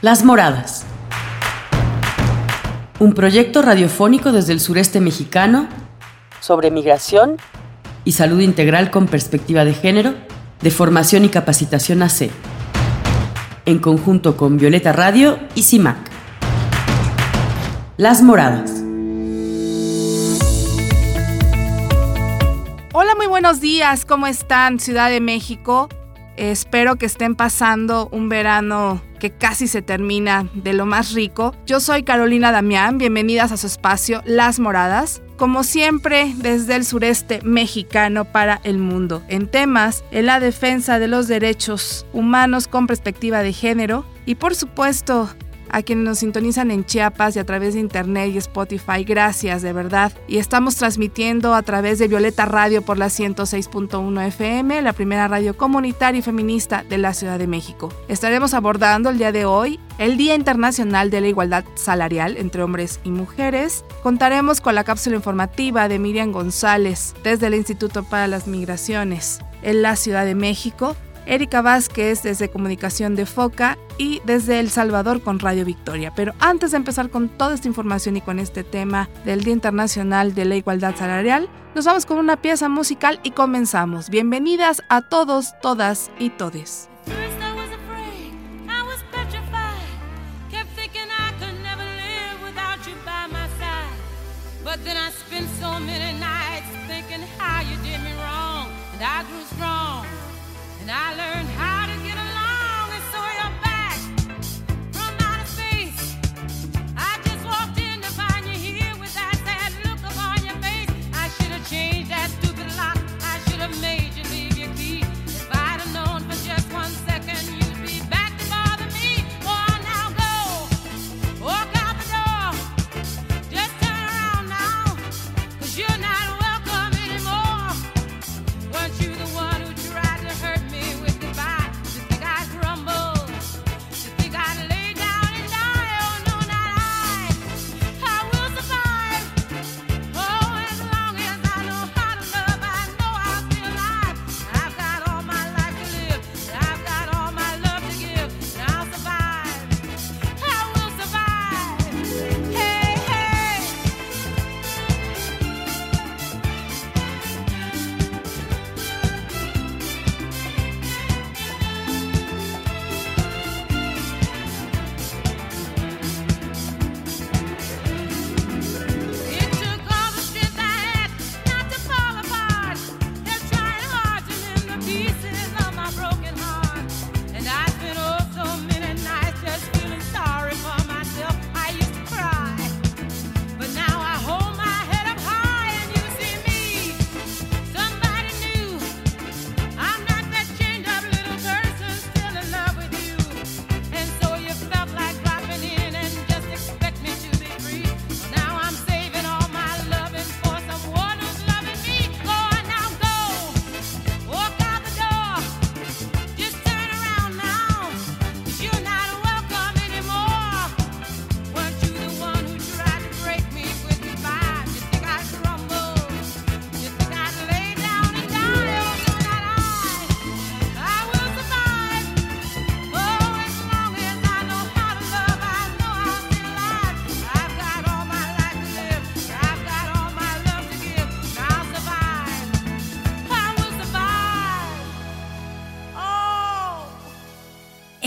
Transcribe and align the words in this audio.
Las 0.00 0.22
Moradas. 0.22 0.86
Un 3.00 3.14
proyecto 3.14 3.62
radiofónico 3.62 4.30
desde 4.30 4.52
el 4.52 4.60
sureste 4.60 5.00
mexicano 5.00 5.68
sobre 6.38 6.70
migración 6.70 7.36
y 8.04 8.12
salud 8.12 8.38
integral 8.38 8.92
con 8.92 9.08
perspectiva 9.08 9.64
de 9.64 9.74
género, 9.74 10.14
de 10.60 10.70
formación 10.70 11.24
y 11.24 11.30
capacitación 11.30 12.04
AC, 12.04 12.30
en 13.66 13.80
conjunto 13.80 14.36
con 14.36 14.56
Violeta 14.56 14.92
Radio 14.92 15.40
y 15.56 15.64
CIMAC. 15.64 15.96
Las 17.96 18.22
Moradas. 18.22 18.70
Hola, 22.92 23.16
muy 23.16 23.26
buenos 23.26 23.60
días. 23.60 24.04
¿Cómo 24.04 24.28
están, 24.28 24.78
Ciudad 24.78 25.10
de 25.10 25.20
México? 25.20 25.88
Espero 26.36 26.94
que 26.94 27.06
estén 27.06 27.34
pasando 27.34 28.08
un 28.12 28.28
verano 28.28 29.02
que 29.18 29.30
casi 29.30 29.66
se 29.66 29.82
termina 29.82 30.48
de 30.54 30.72
lo 30.72 30.86
más 30.86 31.12
rico. 31.12 31.54
Yo 31.66 31.80
soy 31.80 32.02
Carolina 32.02 32.52
Damián, 32.52 32.98
bienvenidas 32.98 33.52
a 33.52 33.56
su 33.56 33.66
espacio 33.66 34.22
Las 34.24 34.58
Moradas. 34.60 35.22
Como 35.36 35.62
siempre, 35.62 36.32
desde 36.36 36.74
el 36.74 36.84
sureste 36.84 37.40
mexicano 37.42 38.24
para 38.24 38.60
el 38.64 38.78
mundo, 38.78 39.22
en 39.28 39.46
temas 39.46 40.02
en 40.10 40.26
la 40.26 40.40
defensa 40.40 40.98
de 40.98 41.06
los 41.06 41.28
derechos 41.28 42.06
humanos 42.12 42.66
con 42.66 42.86
perspectiva 42.86 43.42
de 43.42 43.52
género 43.52 44.04
y 44.26 44.34
por 44.34 44.54
supuesto 44.54 45.30
a 45.70 45.82
quienes 45.82 46.04
nos 46.04 46.18
sintonizan 46.18 46.70
en 46.70 46.84
Chiapas 46.84 47.36
y 47.36 47.38
a 47.38 47.44
través 47.44 47.74
de 47.74 47.80
internet 47.80 48.30
y 48.32 48.38
Spotify, 48.38 49.04
gracias 49.04 49.62
de 49.62 49.72
verdad. 49.72 50.12
Y 50.26 50.38
estamos 50.38 50.76
transmitiendo 50.76 51.54
a 51.54 51.62
través 51.62 51.98
de 51.98 52.08
Violeta 52.08 52.44
Radio 52.44 52.82
por 52.82 52.98
la 52.98 53.06
106.1 53.06 54.26
FM, 54.26 54.82
la 54.82 54.92
primera 54.92 55.28
radio 55.28 55.56
comunitaria 55.56 56.18
y 56.18 56.22
feminista 56.22 56.84
de 56.88 56.98
la 56.98 57.14
Ciudad 57.14 57.38
de 57.38 57.46
México. 57.46 57.92
Estaremos 58.08 58.54
abordando 58.54 59.10
el 59.10 59.18
día 59.18 59.32
de 59.32 59.44
hoy 59.44 59.80
el 59.98 60.16
Día 60.16 60.34
Internacional 60.34 61.10
de 61.10 61.20
la 61.20 61.28
Igualdad 61.28 61.64
Salarial 61.74 62.36
entre 62.36 62.62
hombres 62.62 63.00
y 63.04 63.10
mujeres. 63.10 63.84
Contaremos 64.02 64.60
con 64.60 64.74
la 64.74 64.84
cápsula 64.84 65.16
informativa 65.16 65.88
de 65.88 65.98
Miriam 65.98 66.32
González 66.32 67.14
desde 67.24 67.48
el 67.48 67.54
Instituto 67.54 68.04
para 68.04 68.28
las 68.28 68.46
Migraciones 68.46 69.40
en 69.62 69.82
la 69.82 69.96
Ciudad 69.96 70.24
de 70.24 70.34
México 70.34 70.96
Erika 71.28 71.62
Vázquez 71.62 72.22
desde 72.22 72.48
Comunicación 72.48 73.14
de 73.14 73.26
Foca 73.26 73.78
y 73.98 74.20
desde 74.24 74.60
El 74.60 74.70
Salvador 74.70 75.22
con 75.22 75.38
Radio 75.38 75.64
Victoria. 75.64 76.12
Pero 76.16 76.32
antes 76.40 76.70
de 76.70 76.78
empezar 76.78 77.10
con 77.10 77.28
toda 77.28 77.54
esta 77.54 77.68
información 77.68 78.16
y 78.16 78.22
con 78.22 78.38
este 78.38 78.64
tema 78.64 79.08
del 79.24 79.44
Día 79.44 79.52
Internacional 79.52 80.34
de 80.34 80.46
la 80.46 80.56
Igualdad 80.56 80.96
Salarial, 80.96 81.48
nos 81.74 81.84
vamos 81.84 82.06
con 82.06 82.18
una 82.18 82.40
pieza 82.40 82.68
musical 82.68 83.20
y 83.22 83.32
comenzamos. 83.32 84.08
Bienvenidas 84.08 84.82
a 84.88 85.02
todos, 85.02 85.52
todas 85.60 86.10
y 86.18 86.30
todes. 86.30 86.88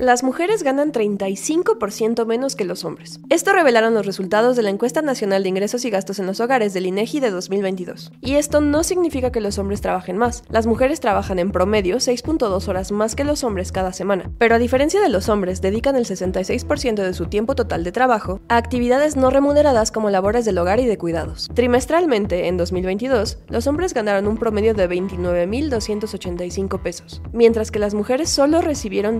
las 0.00 0.22
mujeres 0.22 0.62
ganan 0.62 0.92
35% 0.92 2.26
menos 2.26 2.56
que 2.56 2.64
los 2.64 2.84
hombres. 2.84 3.20
Esto 3.28 3.52
revelaron 3.52 3.94
los 3.94 4.06
resultados 4.06 4.56
de 4.56 4.62
la 4.62 4.70
Encuesta 4.70 5.02
Nacional 5.02 5.42
de 5.42 5.48
Ingresos 5.48 5.84
y 5.84 5.90
Gastos 5.90 6.18
en 6.18 6.26
los 6.26 6.40
Hogares 6.40 6.72
del 6.74 6.86
INEGI 6.86 7.20
de 7.20 7.30
2022. 7.30 8.12
Y 8.20 8.34
esto 8.34 8.60
no 8.60 8.84
significa 8.84 9.32
que 9.32 9.40
los 9.40 9.58
hombres 9.58 9.80
trabajen 9.80 10.16
más. 10.16 10.44
Las 10.48 10.66
mujeres 10.66 11.00
trabajan 11.00 11.38
en 11.38 11.50
promedio 11.50 11.96
6.2 11.96 12.68
horas 12.68 12.92
más 12.92 13.14
que 13.14 13.24
los 13.24 13.44
hombres 13.44 13.72
cada 13.72 13.92
semana. 13.92 14.30
Pero 14.38 14.54
a 14.54 14.58
diferencia 14.58 15.00
de 15.00 15.08
los 15.08 15.28
hombres, 15.28 15.60
dedican 15.60 15.96
el 15.96 16.04
66% 16.04 17.02
de 17.02 17.14
su 17.14 17.26
tiempo 17.26 17.54
total 17.54 17.84
de 17.84 17.92
trabajo 17.92 18.40
a 18.48 18.56
actividades 18.56 19.16
no 19.16 19.30
remuneradas 19.30 19.90
como 19.90 20.10
labores 20.10 20.44
del 20.44 20.58
hogar 20.58 20.80
y 20.80 20.86
de 20.86 20.98
cuidados. 20.98 21.48
Trimestralmente, 21.54 22.48
en 22.48 22.56
2022, 22.56 23.38
los 23.48 23.66
hombres 23.66 23.94
ganaron 23.94 24.26
un 24.26 24.38
promedio 24.38 24.74
de 24.74 24.88
29.285 24.88 26.80
pesos, 26.80 27.22
mientras 27.32 27.70
que 27.70 27.78
las 27.78 27.94
mujeres 27.94 28.28
solo 28.30 28.60
recibieron 28.60 29.18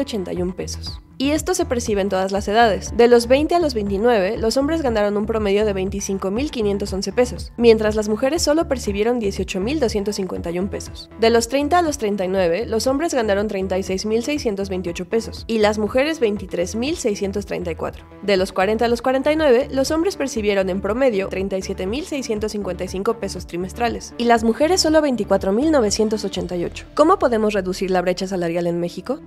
19.081 0.00 0.54
pesos. 0.54 1.00
Y 1.20 1.32
esto 1.32 1.52
se 1.52 1.66
percibe 1.66 2.00
en 2.00 2.08
todas 2.08 2.32
las 2.32 2.48
edades. 2.48 2.96
De 2.96 3.06
los 3.06 3.26
20 3.26 3.54
a 3.54 3.58
los 3.58 3.74
29, 3.74 4.38
los 4.38 4.56
hombres 4.56 4.80
ganaron 4.80 5.18
un 5.18 5.26
promedio 5.26 5.66
de 5.66 5.74
25.511 5.74 7.12
pesos, 7.12 7.52
mientras 7.58 7.94
las 7.94 8.08
mujeres 8.08 8.40
solo 8.40 8.68
percibieron 8.68 9.20
18.251 9.20 10.70
pesos. 10.70 11.10
De 11.20 11.28
los 11.28 11.48
30 11.48 11.76
a 11.76 11.82
los 11.82 11.98
39, 11.98 12.64
los 12.64 12.86
hombres 12.86 13.12
ganaron 13.12 13.50
36.628 13.50 15.04
pesos 15.04 15.44
y 15.46 15.58
las 15.58 15.76
mujeres 15.76 16.22
23.634. 16.22 17.96
De 18.22 18.38
los 18.38 18.52
40 18.52 18.86
a 18.86 18.88
los 18.88 19.02
49, 19.02 19.68
los 19.72 19.90
hombres 19.90 20.16
percibieron 20.16 20.70
en 20.70 20.80
promedio 20.80 21.28
37.655 21.28 23.16
pesos 23.16 23.46
trimestrales 23.46 24.14
y 24.16 24.24
las 24.24 24.42
mujeres 24.42 24.80
solo 24.80 25.02
24.988. 25.02 26.84
¿Cómo 26.94 27.18
podemos 27.18 27.52
reducir 27.52 27.90
la 27.90 28.00
brecha 28.00 28.26
salarial 28.26 28.66
en 28.66 28.80
México? 28.80 29.20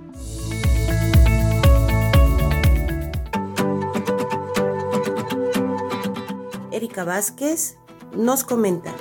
Vázquez 7.01 7.77
nos 8.15 8.43
comenta. 8.43 8.93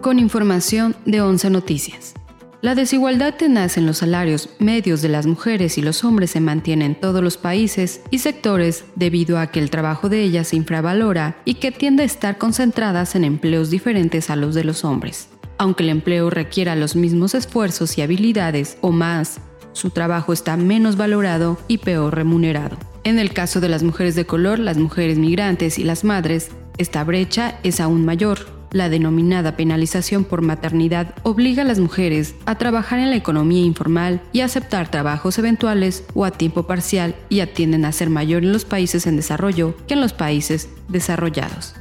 Con 0.00 0.18
información 0.18 0.96
de 1.04 1.20
Once 1.20 1.48
Noticias. 1.48 2.14
La 2.62 2.74
desigualdad 2.74 3.34
tenaz 3.34 3.76
en 3.76 3.86
los 3.86 3.98
salarios 3.98 4.48
medios 4.58 5.00
de 5.00 5.08
las 5.08 5.26
mujeres 5.26 5.78
y 5.78 5.82
los 5.82 6.02
hombres 6.02 6.32
se 6.32 6.40
mantiene 6.40 6.84
en 6.84 6.98
todos 6.98 7.22
los 7.22 7.36
países 7.36 8.00
y 8.10 8.18
sectores 8.18 8.84
debido 8.96 9.38
a 9.38 9.48
que 9.48 9.60
el 9.60 9.70
trabajo 9.70 10.08
de 10.08 10.22
ellas 10.22 10.48
se 10.48 10.56
infravalora 10.56 11.36
y 11.44 11.54
que 11.54 11.70
tiende 11.70 12.02
a 12.02 12.06
estar 12.06 12.38
concentradas 12.38 13.14
en 13.14 13.22
empleos 13.22 13.70
diferentes 13.70 14.30
a 14.30 14.36
los 14.36 14.54
de 14.56 14.64
los 14.64 14.84
hombres. 14.84 15.28
Aunque 15.58 15.84
el 15.84 15.90
empleo 15.90 16.28
requiera 16.28 16.74
los 16.74 16.96
mismos 16.96 17.34
esfuerzos 17.34 17.96
y 17.98 18.02
habilidades 18.02 18.78
o 18.80 18.90
más, 18.90 19.38
su 19.76 19.90
trabajo 19.90 20.32
está 20.32 20.56
menos 20.56 20.96
valorado 20.96 21.58
y 21.68 21.78
peor 21.78 22.14
remunerado. 22.14 22.78
En 23.04 23.18
el 23.18 23.32
caso 23.32 23.60
de 23.60 23.68
las 23.68 23.82
mujeres 23.82 24.14
de 24.14 24.24
color, 24.24 24.58
las 24.58 24.78
mujeres 24.78 25.18
migrantes 25.18 25.78
y 25.78 25.84
las 25.84 26.02
madres, 26.02 26.50
esta 26.78 27.04
brecha 27.04 27.58
es 27.62 27.78
aún 27.80 28.04
mayor. 28.04 28.56
La 28.72 28.88
denominada 28.88 29.56
penalización 29.56 30.24
por 30.24 30.42
maternidad 30.42 31.14
obliga 31.22 31.62
a 31.62 31.66
las 31.66 31.78
mujeres 31.78 32.34
a 32.46 32.56
trabajar 32.56 32.98
en 32.98 33.10
la 33.10 33.16
economía 33.16 33.64
informal 33.64 34.20
y 34.32 34.40
a 34.40 34.46
aceptar 34.46 34.90
trabajos 34.90 35.38
eventuales 35.38 36.04
o 36.14 36.24
a 36.24 36.30
tiempo 36.30 36.66
parcial 36.66 37.14
y 37.28 37.40
atienden 37.40 37.84
a 37.84 37.92
ser 37.92 38.10
mayor 38.10 38.42
en 38.42 38.52
los 38.52 38.64
países 38.64 39.06
en 39.06 39.16
desarrollo 39.16 39.76
que 39.86 39.94
en 39.94 40.00
los 40.00 40.12
países 40.12 40.68
desarrollados. 40.88 41.74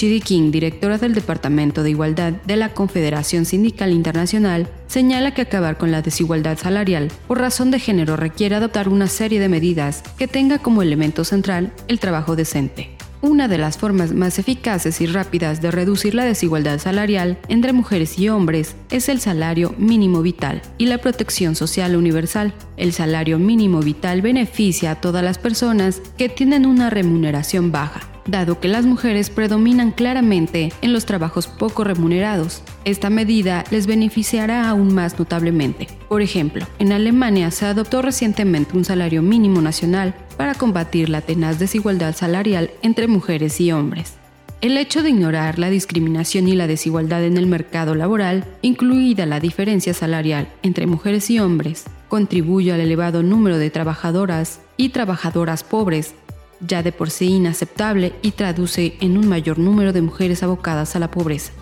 Chidi 0.00 0.22
King, 0.22 0.50
directora 0.50 0.96
del 0.96 1.12
Departamento 1.12 1.82
de 1.82 1.90
Igualdad 1.90 2.32
de 2.32 2.56
la 2.56 2.70
Confederación 2.70 3.44
Sindical 3.44 3.92
Internacional, 3.92 4.66
señala 4.86 5.34
que 5.34 5.42
acabar 5.42 5.76
con 5.76 5.92
la 5.92 6.00
desigualdad 6.00 6.56
salarial 6.56 7.08
por 7.28 7.38
razón 7.38 7.70
de 7.70 7.80
género 7.80 8.16
requiere 8.16 8.54
adoptar 8.54 8.88
una 8.88 9.08
serie 9.08 9.40
de 9.40 9.50
medidas 9.50 10.02
que 10.16 10.26
tenga 10.26 10.56
como 10.56 10.80
elemento 10.80 11.22
central 11.22 11.74
el 11.86 12.00
trabajo 12.00 12.34
decente. 12.34 12.96
Una 13.20 13.46
de 13.46 13.58
las 13.58 13.76
formas 13.76 14.14
más 14.14 14.38
eficaces 14.38 15.02
y 15.02 15.06
rápidas 15.06 15.60
de 15.60 15.70
reducir 15.70 16.14
la 16.14 16.24
desigualdad 16.24 16.78
salarial 16.78 17.36
entre 17.48 17.74
mujeres 17.74 18.18
y 18.18 18.30
hombres 18.30 18.76
es 18.88 19.10
el 19.10 19.20
salario 19.20 19.74
mínimo 19.76 20.22
vital 20.22 20.62
y 20.78 20.86
la 20.86 20.96
protección 20.96 21.54
social 21.56 21.94
universal. 21.94 22.54
El 22.78 22.94
salario 22.94 23.38
mínimo 23.38 23.80
vital 23.80 24.22
beneficia 24.22 24.92
a 24.92 25.00
todas 25.02 25.22
las 25.22 25.36
personas 25.36 26.00
que 26.16 26.30
tienen 26.30 26.64
una 26.64 26.88
remuneración 26.88 27.70
baja 27.70 28.09
dado 28.26 28.60
que 28.60 28.68
las 28.68 28.84
mujeres 28.84 29.30
predominan 29.30 29.92
claramente 29.92 30.72
en 30.82 30.92
los 30.92 31.06
trabajos 31.06 31.46
poco 31.46 31.84
remunerados. 31.84 32.62
Esta 32.84 33.10
medida 33.10 33.64
les 33.70 33.86
beneficiará 33.86 34.68
aún 34.68 34.94
más 34.94 35.18
notablemente. 35.18 35.88
Por 36.08 36.22
ejemplo, 36.22 36.66
en 36.78 36.92
Alemania 36.92 37.50
se 37.50 37.66
adoptó 37.66 38.02
recientemente 38.02 38.76
un 38.76 38.84
salario 38.84 39.22
mínimo 39.22 39.60
nacional 39.60 40.14
para 40.36 40.54
combatir 40.54 41.08
la 41.08 41.20
tenaz 41.20 41.58
desigualdad 41.58 42.14
salarial 42.14 42.70
entre 42.82 43.08
mujeres 43.08 43.60
y 43.60 43.72
hombres. 43.72 44.14
El 44.60 44.76
hecho 44.76 45.02
de 45.02 45.08
ignorar 45.08 45.58
la 45.58 45.70
discriminación 45.70 46.46
y 46.46 46.54
la 46.54 46.66
desigualdad 46.66 47.24
en 47.24 47.38
el 47.38 47.46
mercado 47.46 47.94
laboral, 47.94 48.44
incluida 48.60 49.24
la 49.24 49.40
diferencia 49.40 49.94
salarial 49.94 50.48
entre 50.62 50.86
mujeres 50.86 51.30
y 51.30 51.38
hombres, 51.38 51.84
contribuye 52.08 52.70
al 52.70 52.80
elevado 52.80 53.22
número 53.22 53.56
de 53.56 53.70
trabajadoras 53.70 54.60
y 54.76 54.90
trabajadoras 54.90 55.64
pobres 55.64 56.14
ya 56.60 56.82
de 56.82 56.92
por 56.92 57.10
sí 57.10 57.26
inaceptable 57.26 58.12
y 58.22 58.32
traduce 58.32 58.96
en 59.00 59.16
un 59.16 59.28
mayor 59.28 59.58
número 59.58 59.92
de 59.92 60.02
mujeres 60.02 60.42
abocadas 60.42 60.96
a 60.96 60.98
la 60.98 61.10
pobreza. 61.10 61.52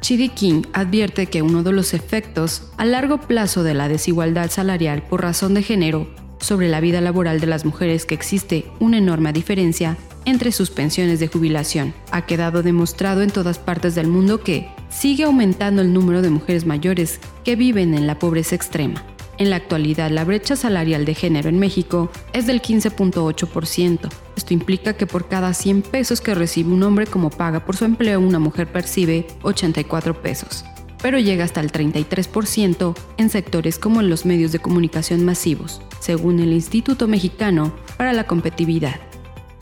Chidi 0.00 0.28
King 0.28 0.62
advierte 0.74 1.26
que 1.26 1.40
uno 1.40 1.62
de 1.62 1.72
los 1.72 1.94
efectos 1.94 2.70
a 2.76 2.84
largo 2.84 3.20
plazo 3.20 3.62
de 3.62 3.72
la 3.72 3.88
desigualdad 3.88 4.50
salarial 4.50 5.02
por 5.02 5.22
razón 5.22 5.54
de 5.54 5.62
género 5.62 6.06
sobre 6.40 6.68
la 6.68 6.80
vida 6.80 7.00
laboral 7.00 7.40
de 7.40 7.46
las 7.46 7.64
mujeres 7.64 8.04
que 8.04 8.14
existe 8.14 8.66
una 8.80 8.98
enorme 8.98 9.32
diferencia 9.32 9.96
entre 10.26 10.52
sus 10.52 10.70
pensiones 10.70 11.20
de 11.20 11.28
jubilación. 11.28 11.94
Ha 12.10 12.26
quedado 12.26 12.62
demostrado 12.62 13.22
en 13.22 13.30
todas 13.30 13.58
partes 13.58 13.94
del 13.94 14.08
mundo 14.08 14.42
que 14.42 14.68
sigue 14.90 15.24
aumentando 15.24 15.80
el 15.80 15.92
número 15.92 16.20
de 16.20 16.30
mujeres 16.30 16.66
mayores 16.66 17.18
que 17.44 17.56
viven 17.56 17.94
en 17.94 18.06
la 18.06 18.18
pobreza 18.18 18.54
extrema. 18.54 19.02
En 19.36 19.50
la 19.50 19.56
actualidad, 19.56 20.10
la 20.10 20.24
brecha 20.24 20.54
salarial 20.54 21.04
de 21.04 21.14
género 21.14 21.48
en 21.48 21.58
México 21.58 22.10
es 22.32 22.46
del 22.46 22.62
15.8%. 22.62 24.08
Esto 24.36 24.54
implica 24.54 24.96
que 24.96 25.06
por 25.06 25.28
cada 25.28 25.52
100 25.54 25.82
pesos 25.82 26.20
que 26.20 26.34
recibe 26.34 26.72
un 26.72 26.82
hombre 26.84 27.06
como 27.06 27.30
paga 27.30 27.64
por 27.64 27.76
su 27.76 27.84
empleo, 27.84 28.20
una 28.20 28.38
mujer 28.38 28.70
percibe 28.70 29.26
84 29.42 30.22
pesos, 30.22 30.64
pero 31.02 31.18
llega 31.18 31.44
hasta 31.44 31.60
el 31.60 31.72
33% 31.72 32.94
en 33.16 33.30
sectores 33.30 33.78
como 33.78 34.00
en 34.00 34.08
los 34.08 34.24
medios 34.24 34.52
de 34.52 34.60
comunicación 34.60 35.24
masivos, 35.24 35.80
según 35.98 36.38
el 36.38 36.52
Instituto 36.52 37.08
Mexicano 37.08 37.74
para 37.96 38.12
la 38.12 38.26
Competitividad. 38.28 39.13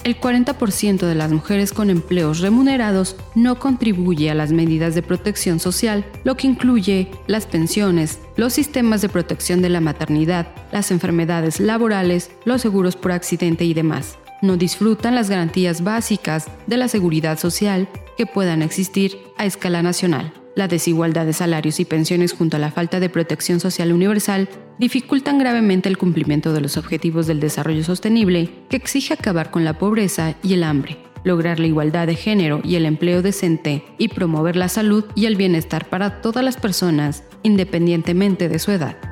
El 0.04 0.20
40% 0.20 1.06
de 1.06 1.14
las 1.14 1.31
mujeres 1.31 1.72
con 1.72 1.88
empleos 1.88 2.40
remunerados 2.40 3.14
no 3.37 3.60
contribuye 3.60 4.31
a 4.31 4.34
las 4.34 4.50
medidas 4.50 4.96
de 4.96 5.02
protección 5.02 5.60
social, 5.60 6.04
lo 6.25 6.37
que 6.37 6.49
incluye 6.49 7.08
las 7.28 7.46
pensiones, 7.46 8.19
los 8.37 8.52
sistemas 8.52 9.00
de 9.00 9.08
protección 9.08 9.62
de 9.62 9.69
la 9.69 9.81
maternidad, 9.81 10.49
las 10.72 10.90
enfermedades 10.90 11.60
laborales, 11.60 12.32
los 12.44 12.62
seguros 12.62 12.96
por 12.96 13.12
accidente 13.12 13.64
y 13.64 13.75
demás. 13.75 14.19
No 14.40 14.56
disfrutan 14.56 15.14
las 15.14 15.31
garantías 15.31 15.84
básicas 15.84 16.48
de 16.66 16.78
la 16.78 16.88
seguridad 16.88 17.38
social 17.38 17.88
que 18.16 18.26
puedan 18.26 18.62
existir 18.62 19.19
a 19.38 19.46
escala 19.46 19.82
nacional. 19.84 20.41
La 20.54 20.69
desigualdad 20.69 21.25
de 21.25 21.32
salarios 21.32 21.81
y 21.81 21.87
pensiones 21.87 22.34
junto 22.34 22.58
a 22.58 22.60
la 22.60 22.70
falta 22.70 23.00
de 23.00 23.08
protección 23.08 23.58
social 23.58 23.90
universal 23.90 24.50
dificultan 24.78 25.38
gravemente 25.38 25.88
el 25.88 25.96
cumplimiento 25.96 26.52
de 26.52 26.60
los 26.60 26.76
objetivos 26.76 27.26
del 27.26 27.40
desarrollo 27.40 27.82
sostenible 27.84 28.50
que 28.69 28.76
exige 28.76 29.15
acabar 29.15 29.50
con 29.50 29.65
la 29.65 29.79
pobreza 29.79 30.34
y 30.43 30.53
el 30.53 30.65
hambre, 30.65 30.98
lograr 31.24 31.58
la 31.58 31.69
igualdad 31.69 32.06
de 32.06 32.17
género 32.17 32.60
y 32.65 32.74
el 32.74 32.84
empleo 32.84 33.22
decente 33.22 33.82
y 33.96 34.08
promover 34.08 34.56
la 34.56 34.69
salud 34.69 35.05
y 35.15 35.24
el 35.24 35.36
bienestar 35.36 35.88
para 35.88 36.20
todas 36.20 36.44
las 36.44 36.58
personas 36.58 37.24
independientemente 37.43 38.50
de 38.50 38.58
su 38.58 38.72
edad. 38.72 39.11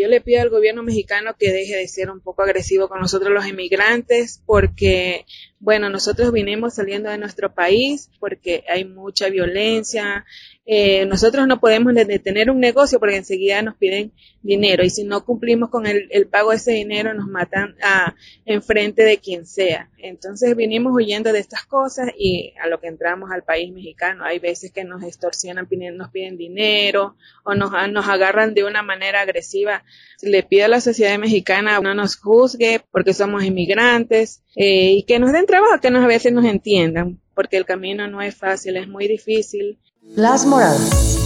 Yo 0.00 0.08
le 0.08 0.20
pido 0.20 0.40
al 0.40 0.48
gobierno 0.48 0.82
mexicano 0.82 1.36
que 1.38 1.52
deje 1.52 1.76
de 1.76 1.86
ser 1.86 2.10
un 2.10 2.20
poco 2.20 2.42
agresivo 2.42 2.88
con 2.88 3.00
nosotros 3.00 3.32
los 3.32 3.46
inmigrantes 3.46 4.42
porque 4.46 5.26
bueno, 5.58 5.90
nosotros 5.90 6.32
vinimos 6.32 6.76
saliendo 6.76 7.10
de 7.10 7.18
nuestro 7.18 7.52
país 7.52 8.10
porque 8.18 8.64
hay 8.66 8.86
mucha 8.86 9.28
violencia. 9.28 10.24
Eh, 10.72 11.04
nosotros 11.04 11.48
no 11.48 11.58
podemos 11.58 11.92
detener 11.94 12.48
un 12.48 12.60
negocio 12.60 13.00
porque 13.00 13.16
enseguida 13.16 13.60
nos 13.60 13.74
piden 13.74 14.12
dinero 14.40 14.84
y 14.84 14.90
si 14.90 15.02
no 15.02 15.24
cumplimos 15.24 15.68
con 15.68 15.84
el, 15.84 16.28
pago 16.30 16.50
de 16.50 16.58
ese 16.58 16.70
dinero 16.70 17.12
nos 17.12 17.26
matan 17.26 17.74
a, 17.82 18.14
enfrente 18.46 19.02
de 19.02 19.18
quien 19.18 19.46
sea. 19.46 19.90
Entonces 19.98 20.54
vinimos 20.54 20.92
huyendo 20.94 21.32
de 21.32 21.40
estas 21.40 21.64
cosas 21.64 22.12
y 22.16 22.54
a 22.62 22.68
lo 22.68 22.78
que 22.78 22.86
entramos 22.86 23.32
al 23.32 23.42
país 23.42 23.72
mexicano 23.72 24.24
hay 24.24 24.38
veces 24.38 24.70
que 24.70 24.84
nos 24.84 25.02
extorsionan, 25.02 25.66
nos 25.96 26.10
piden 26.10 26.36
dinero 26.36 27.16
o 27.42 27.56
nos, 27.56 27.72
nos 27.90 28.08
agarran 28.08 28.54
de 28.54 28.62
una 28.62 28.84
manera 28.84 29.22
agresiva. 29.22 29.82
Le 30.22 30.44
pido 30.44 30.66
a 30.66 30.68
la 30.68 30.80
sociedad 30.80 31.18
mexicana 31.18 31.80
no 31.80 31.96
nos 31.96 32.14
juzgue 32.14 32.80
porque 32.92 33.12
somos 33.12 33.42
inmigrantes 33.42 34.44
eh, 34.54 34.92
y 34.92 35.02
que 35.02 35.18
nos 35.18 35.32
den 35.32 35.46
trabajo, 35.46 35.80
que 35.80 35.90
nos, 35.90 36.04
a 36.04 36.06
veces 36.06 36.32
nos 36.32 36.44
entiendan, 36.44 37.18
porque 37.34 37.56
el 37.56 37.64
camino 37.64 38.06
no 38.06 38.22
es 38.22 38.36
fácil, 38.36 38.76
es 38.76 38.86
muy 38.86 39.08
difícil. 39.08 39.76
Las 40.16 40.44
Moradas. 40.44 41.18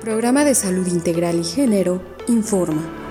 Programa 0.00 0.46
de 0.46 0.54
Salud 0.54 0.86
Integral 0.86 1.40
y 1.40 1.44
Género 1.44 2.00
informa. 2.26 3.03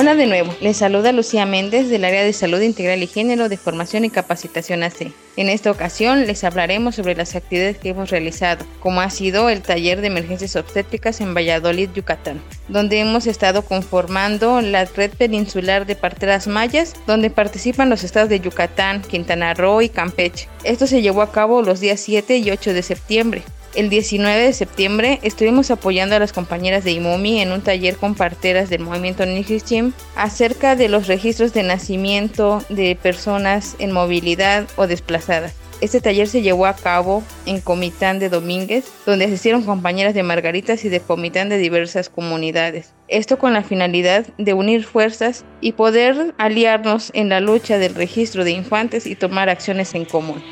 Hola 0.00 0.14
de 0.14 0.26
nuevo, 0.26 0.54
les 0.60 0.76
saluda 0.76 1.10
Lucía 1.10 1.44
Méndez 1.44 1.88
del 1.88 2.04
área 2.04 2.22
de 2.22 2.32
Salud 2.32 2.60
Integral 2.60 3.02
y 3.02 3.08
Género 3.08 3.48
de 3.48 3.56
Formación 3.56 4.04
y 4.04 4.10
Capacitación 4.10 4.84
AC. 4.84 5.12
En 5.36 5.48
esta 5.48 5.72
ocasión 5.72 6.24
les 6.24 6.44
hablaremos 6.44 6.94
sobre 6.94 7.16
las 7.16 7.34
actividades 7.34 7.78
que 7.78 7.88
hemos 7.88 8.08
realizado, 8.08 8.64
como 8.78 9.00
ha 9.00 9.10
sido 9.10 9.48
el 9.48 9.60
taller 9.60 10.00
de 10.00 10.06
emergencias 10.06 10.54
obstétricas 10.54 11.20
en 11.20 11.34
Valladolid, 11.34 11.90
Yucatán, 11.92 12.40
donde 12.68 13.00
hemos 13.00 13.26
estado 13.26 13.62
conformando 13.62 14.60
la 14.60 14.84
red 14.84 15.10
peninsular 15.10 15.84
de 15.84 15.96
parteras 15.96 16.46
mayas, 16.46 16.94
donde 17.08 17.30
participan 17.30 17.90
los 17.90 18.04
estados 18.04 18.28
de 18.28 18.38
Yucatán, 18.38 19.02
Quintana 19.02 19.52
Roo 19.52 19.82
y 19.82 19.88
Campeche. 19.88 20.48
Esto 20.62 20.86
se 20.86 21.02
llevó 21.02 21.22
a 21.22 21.32
cabo 21.32 21.60
los 21.62 21.80
días 21.80 21.98
7 21.98 22.36
y 22.36 22.52
8 22.52 22.72
de 22.72 22.82
septiembre. 22.84 23.42
El 23.78 23.90
19 23.90 24.42
de 24.42 24.52
septiembre 24.54 25.20
estuvimos 25.22 25.70
apoyando 25.70 26.16
a 26.16 26.18
las 26.18 26.32
compañeras 26.32 26.82
de 26.82 26.90
IMOMI 26.90 27.42
en 27.42 27.52
un 27.52 27.60
taller 27.60 27.94
con 27.94 28.16
parteras 28.16 28.70
del 28.70 28.80
movimiento 28.80 29.24
Nijichim 29.24 29.92
acerca 30.16 30.74
de 30.74 30.88
los 30.88 31.06
registros 31.06 31.52
de 31.54 31.62
nacimiento 31.62 32.60
de 32.70 32.98
personas 33.00 33.76
en 33.78 33.92
movilidad 33.92 34.66
o 34.74 34.88
desplazadas. 34.88 35.54
Este 35.80 36.00
taller 36.00 36.26
se 36.26 36.42
llevó 36.42 36.66
a 36.66 36.74
cabo 36.74 37.22
en 37.46 37.60
Comitán 37.60 38.18
de 38.18 38.30
Domínguez, 38.30 38.84
donde 39.06 39.26
asistieron 39.26 39.62
compañeras 39.62 40.12
de 40.12 40.24
Margaritas 40.24 40.84
y 40.84 40.88
de 40.88 40.98
Comitán 40.98 41.48
de 41.48 41.58
diversas 41.58 42.08
comunidades. 42.08 42.94
Esto 43.06 43.38
con 43.38 43.52
la 43.52 43.62
finalidad 43.62 44.26
de 44.38 44.54
unir 44.54 44.82
fuerzas 44.82 45.44
y 45.60 45.70
poder 45.70 46.34
aliarnos 46.36 47.12
en 47.14 47.28
la 47.28 47.38
lucha 47.38 47.78
del 47.78 47.94
registro 47.94 48.42
de 48.42 48.50
infantes 48.50 49.06
y 49.06 49.14
tomar 49.14 49.48
acciones 49.48 49.94
en 49.94 50.04
común. 50.04 50.42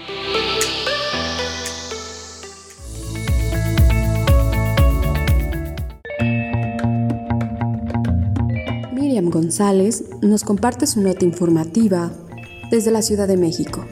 González 9.24 10.04
nos 10.20 10.44
comparte 10.44 10.86
su 10.86 11.00
nota 11.00 11.24
informativa 11.24 12.12
desde 12.70 12.90
la 12.90 13.02
Ciudad 13.02 13.26
de 13.26 13.36
México. 13.36 13.84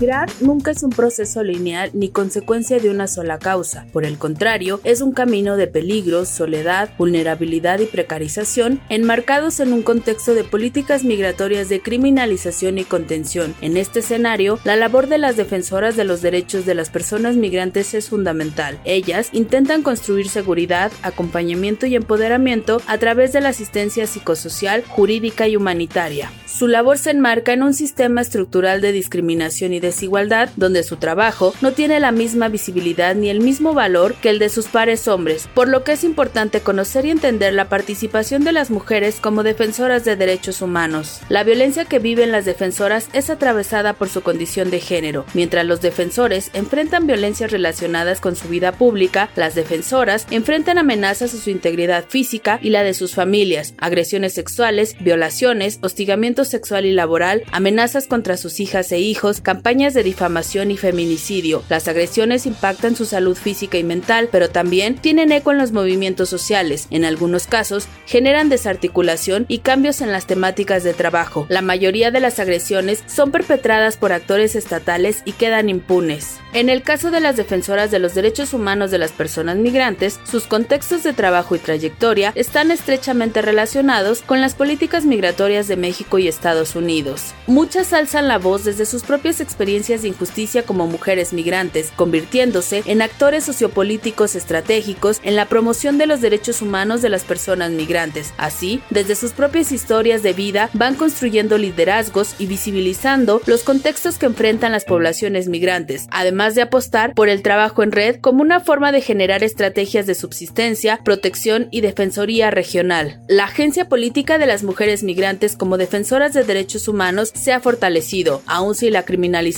Migrar 0.00 0.30
nunca 0.40 0.70
es 0.70 0.82
un 0.82 0.88
proceso 0.88 1.42
lineal 1.42 1.90
ni 1.92 2.08
consecuencia 2.08 2.78
de 2.78 2.88
una 2.88 3.06
sola 3.06 3.38
causa. 3.38 3.84
Por 3.92 4.06
el 4.06 4.16
contrario, 4.16 4.80
es 4.82 5.02
un 5.02 5.12
camino 5.12 5.58
de 5.58 5.66
peligros, 5.66 6.30
soledad, 6.30 6.88
vulnerabilidad 6.96 7.80
y 7.80 7.84
precarización 7.84 8.80
enmarcados 8.88 9.60
en 9.60 9.74
un 9.74 9.82
contexto 9.82 10.32
de 10.32 10.42
políticas 10.42 11.04
migratorias 11.04 11.68
de 11.68 11.82
criminalización 11.82 12.78
y 12.78 12.84
contención. 12.84 13.54
En 13.60 13.76
este 13.76 13.98
escenario, 13.98 14.58
la 14.64 14.74
labor 14.74 15.06
de 15.06 15.18
las 15.18 15.36
defensoras 15.36 15.96
de 15.96 16.04
los 16.04 16.22
derechos 16.22 16.64
de 16.64 16.74
las 16.74 16.88
personas 16.88 17.36
migrantes 17.36 17.92
es 17.92 18.08
fundamental. 18.08 18.80
Ellas 18.86 19.28
intentan 19.34 19.82
construir 19.82 20.30
seguridad, 20.30 20.90
acompañamiento 21.02 21.84
y 21.84 21.94
empoderamiento 21.94 22.80
a 22.86 22.96
través 22.96 23.34
de 23.34 23.42
la 23.42 23.50
asistencia 23.50 24.06
psicosocial, 24.06 24.82
jurídica 24.82 25.46
y 25.46 25.56
humanitaria. 25.56 26.32
Su 26.46 26.68
labor 26.68 26.96
se 26.96 27.10
enmarca 27.10 27.52
en 27.52 27.62
un 27.62 27.74
sistema 27.74 28.22
estructural 28.22 28.80
de 28.80 28.92
discriminación 28.92 29.72
y 29.74 29.89
desigualdad 29.90 30.50
donde 30.56 30.84
su 30.84 30.96
trabajo 30.96 31.52
no 31.60 31.72
tiene 31.72 31.98
la 31.98 32.12
misma 32.12 32.48
visibilidad 32.48 33.16
ni 33.16 33.28
el 33.28 33.40
mismo 33.40 33.74
valor 33.74 34.14
que 34.14 34.30
el 34.30 34.38
de 34.38 34.48
sus 34.48 34.66
pares 34.66 35.08
hombres, 35.08 35.48
por 35.52 35.68
lo 35.68 35.82
que 35.82 35.92
es 35.92 36.04
importante 36.04 36.60
conocer 36.60 37.06
y 37.06 37.10
entender 37.10 37.52
la 37.54 37.68
participación 37.68 38.44
de 38.44 38.52
las 38.52 38.70
mujeres 38.70 39.18
como 39.20 39.42
defensoras 39.42 40.04
de 40.04 40.14
derechos 40.14 40.62
humanos. 40.62 41.20
La 41.28 41.42
violencia 41.42 41.84
que 41.86 41.98
viven 41.98 42.30
las 42.30 42.44
defensoras 42.44 43.08
es 43.12 43.30
atravesada 43.30 43.94
por 43.94 44.08
su 44.08 44.22
condición 44.22 44.70
de 44.70 44.78
género. 44.78 45.24
Mientras 45.34 45.66
los 45.66 45.80
defensores 45.80 46.50
enfrentan 46.52 47.08
violencias 47.08 47.50
relacionadas 47.50 48.20
con 48.20 48.36
su 48.36 48.48
vida 48.48 48.72
pública, 48.72 49.28
las 49.34 49.56
defensoras 49.56 50.26
enfrentan 50.30 50.78
amenazas 50.78 51.34
a 51.34 51.38
su 51.38 51.50
integridad 51.50 52.04
física 52.08 52.60
y 52.62 52.70
la 52.70 52.84
de 52.84 52.94
sus 52.94 53.14
familias, 53.14 53.74
agresiones 53.78 54.34
sexuales, 54.34 54.94
violaciones, 55.00 55.78
hostigamiento 55.82 56.44
sexual 56.44 56.86
y 56.86 56.92
laboral, 56.92 57.42
amenazas 57.50 58.06
contra 58.06 58.36
sus 58.36 58.60
hijas 58.60 58.92
e 58.92 59.00
hijos, 59.00 59.40
campañas 59.40 59.69
de 59.70 60.02
difamación 60.02 60.72
y 60.72 60.76
feminicidio. 60.76 61.62
Las 61.68 61.86
agresiones 61.86 62.44
impactan 62.44 62.96
su 62.96 63.06
salud 63.06 63.36
física 63.36 63.78
y 63.78 63.84
mental, 63.84 64.28
pero 64.32 64.50
también 64.50 64.96
tienen 64.96 65.30
eco 65.30 65.52
en 65.52 65.58
los 65.58 65.70
movimientos 65.70 66.28
sociales. 66.28 66.88
En 66.90 67.04
algunos 67.04 67.46
casos, 67.46 67.86
generan 68.04 68.48
desarticulación 68.48 69.46
y 69.46 69.58
cambios 69.58 70.00
en 70.00 70.10
las 70.10 70.26
temáticas 70.26 70.82
de 70.82 70.92
trabajo. 70.92 71.46
La 71.48 71.62
mayoría 71.62 72.10
de 72.10 72.18
las 72.18 72.40
agresiones 72.40 73.04
son 73.06 73.30
perpetradas 73.30 73.96
por 73.96 74.12
actores 74.12 74.56
estatales 74.56 75.22
y 75.24 75.32
quedan 75.32 75.68
impunes. 75.68 76.38
En 76.52 76.68
el 76.68 76.82
caso 76.82 77.12
de 77.12 77.20
las 77.20 77.36
defensoras 77.36 77.92
de 77.92 78.00
los 78.00 78.12
derechos 78.16 78.52
humanos 78.52 78.90
de 78.90 78.98
las 78.98 79.12
personas 79.12 79.56
migrantes, 79.56 80.18
sus 80.24 80.48
contextos 80.48 81.04
de 81.04 81.12
trabajo 81.12 81.54
y 81.54 81.60
trayectoria 81.60 82.32
están 82.34 82.72
estrechamente 82.72 83.40
relacionados 83.40 84.22
con 84.22 84.40
las 84.40 84.54
políticas 84.54 85.04
migratorias 85.04 85.68
de 85.68 85.76
México 85.76 86.18
y 86.18 86.26
Estados 86.26 86.74
Unidos. 86.74 87.34
Muchas 87.46 87.92
alzan 87.92 88.26
la 88.26 88.38
voz 88.38 88.64
desde 88.64 88.84
sus 88.84 89.04
propias 89.04 89.40
experiencias 89.40 89.59
experiencias 89.60 90.00
de 90.00 90.08
injusticia 90.08 90.62
como 90.62 90.86
mujeres 90.86 91.34
migrantes, 91.34 91.92
convirtiéndose 91.94 92.82
en 92.86 93.02
actores 93.02 93.44
sociopolíticos 93.44 94.34
estratégicos 94.34 95.20
en 95.22 95.36
la 95.36 95.44
promoción 95.44 95.98
de 95.98 96.06
los 96.06 96.22
derechos 96.22 96.62
humanos 96.62 97.02
de 97.02 97.10
las 97.10 97.24
personas 97.24 97.70
migrantes. 97.70 98.32
Así, 98.38 98.80
desde 98.88 99.16
sus 99.16 99.32
propias 99.32 99.70
historias 99.70 100.22
de 100.22 100.32
vida 100.32 100.70
van 100.72 100.94
construyendo 100.94 101.58
liderazgos 101.58 102.36
y 102.38 102.46
visibilizando 102.46 103.42
los 103.44 103.62
contextos 103.62 104.16
que 104.16 104.24
enfrentan 104.24 104.72
las 104.72 104.86
poblaciones 104.86 105.46
migrantes, 105.48 106.06
además 106.10 106.54
de 106.54 106.62
apostar 106.62 107.12
por 107.12 107.28
el 107.28 107.42
trabajo 107.42 107.82
en 107.82 107.92
red 107.92 108.16
como 108.18 108.40
una 108.40 108.60
forma 108.60 108.92
de 108.92 109.02
generar 109.02 109.44
estrategias 109.44 110.06
de 110.06 110.14
subsistencia, 110.14 111.00
protección 111.04 111.68
y 111.70 111.82
defensoría 111.82 112.50
regional. 112.50 113.20
La 113.28 113.44
Agencia 113.44 113.90
Política 113.90 114.38
de 114.38 114.46
las 114.46 114.62
Mujeres 114.62 115.02
Migrantes 115.02 115.54
como 115.54 115.76
defensoras 115.76 116.32
de 116.32 116.44
derechos 116.44 116.88
humanos 116.88 117.30
se 117.34 117.52
ha 117.52 117.60
fortalecido, 117.60 118.40
aun 118.46 118.74
si 118.74 118.88
la 118.88 119.02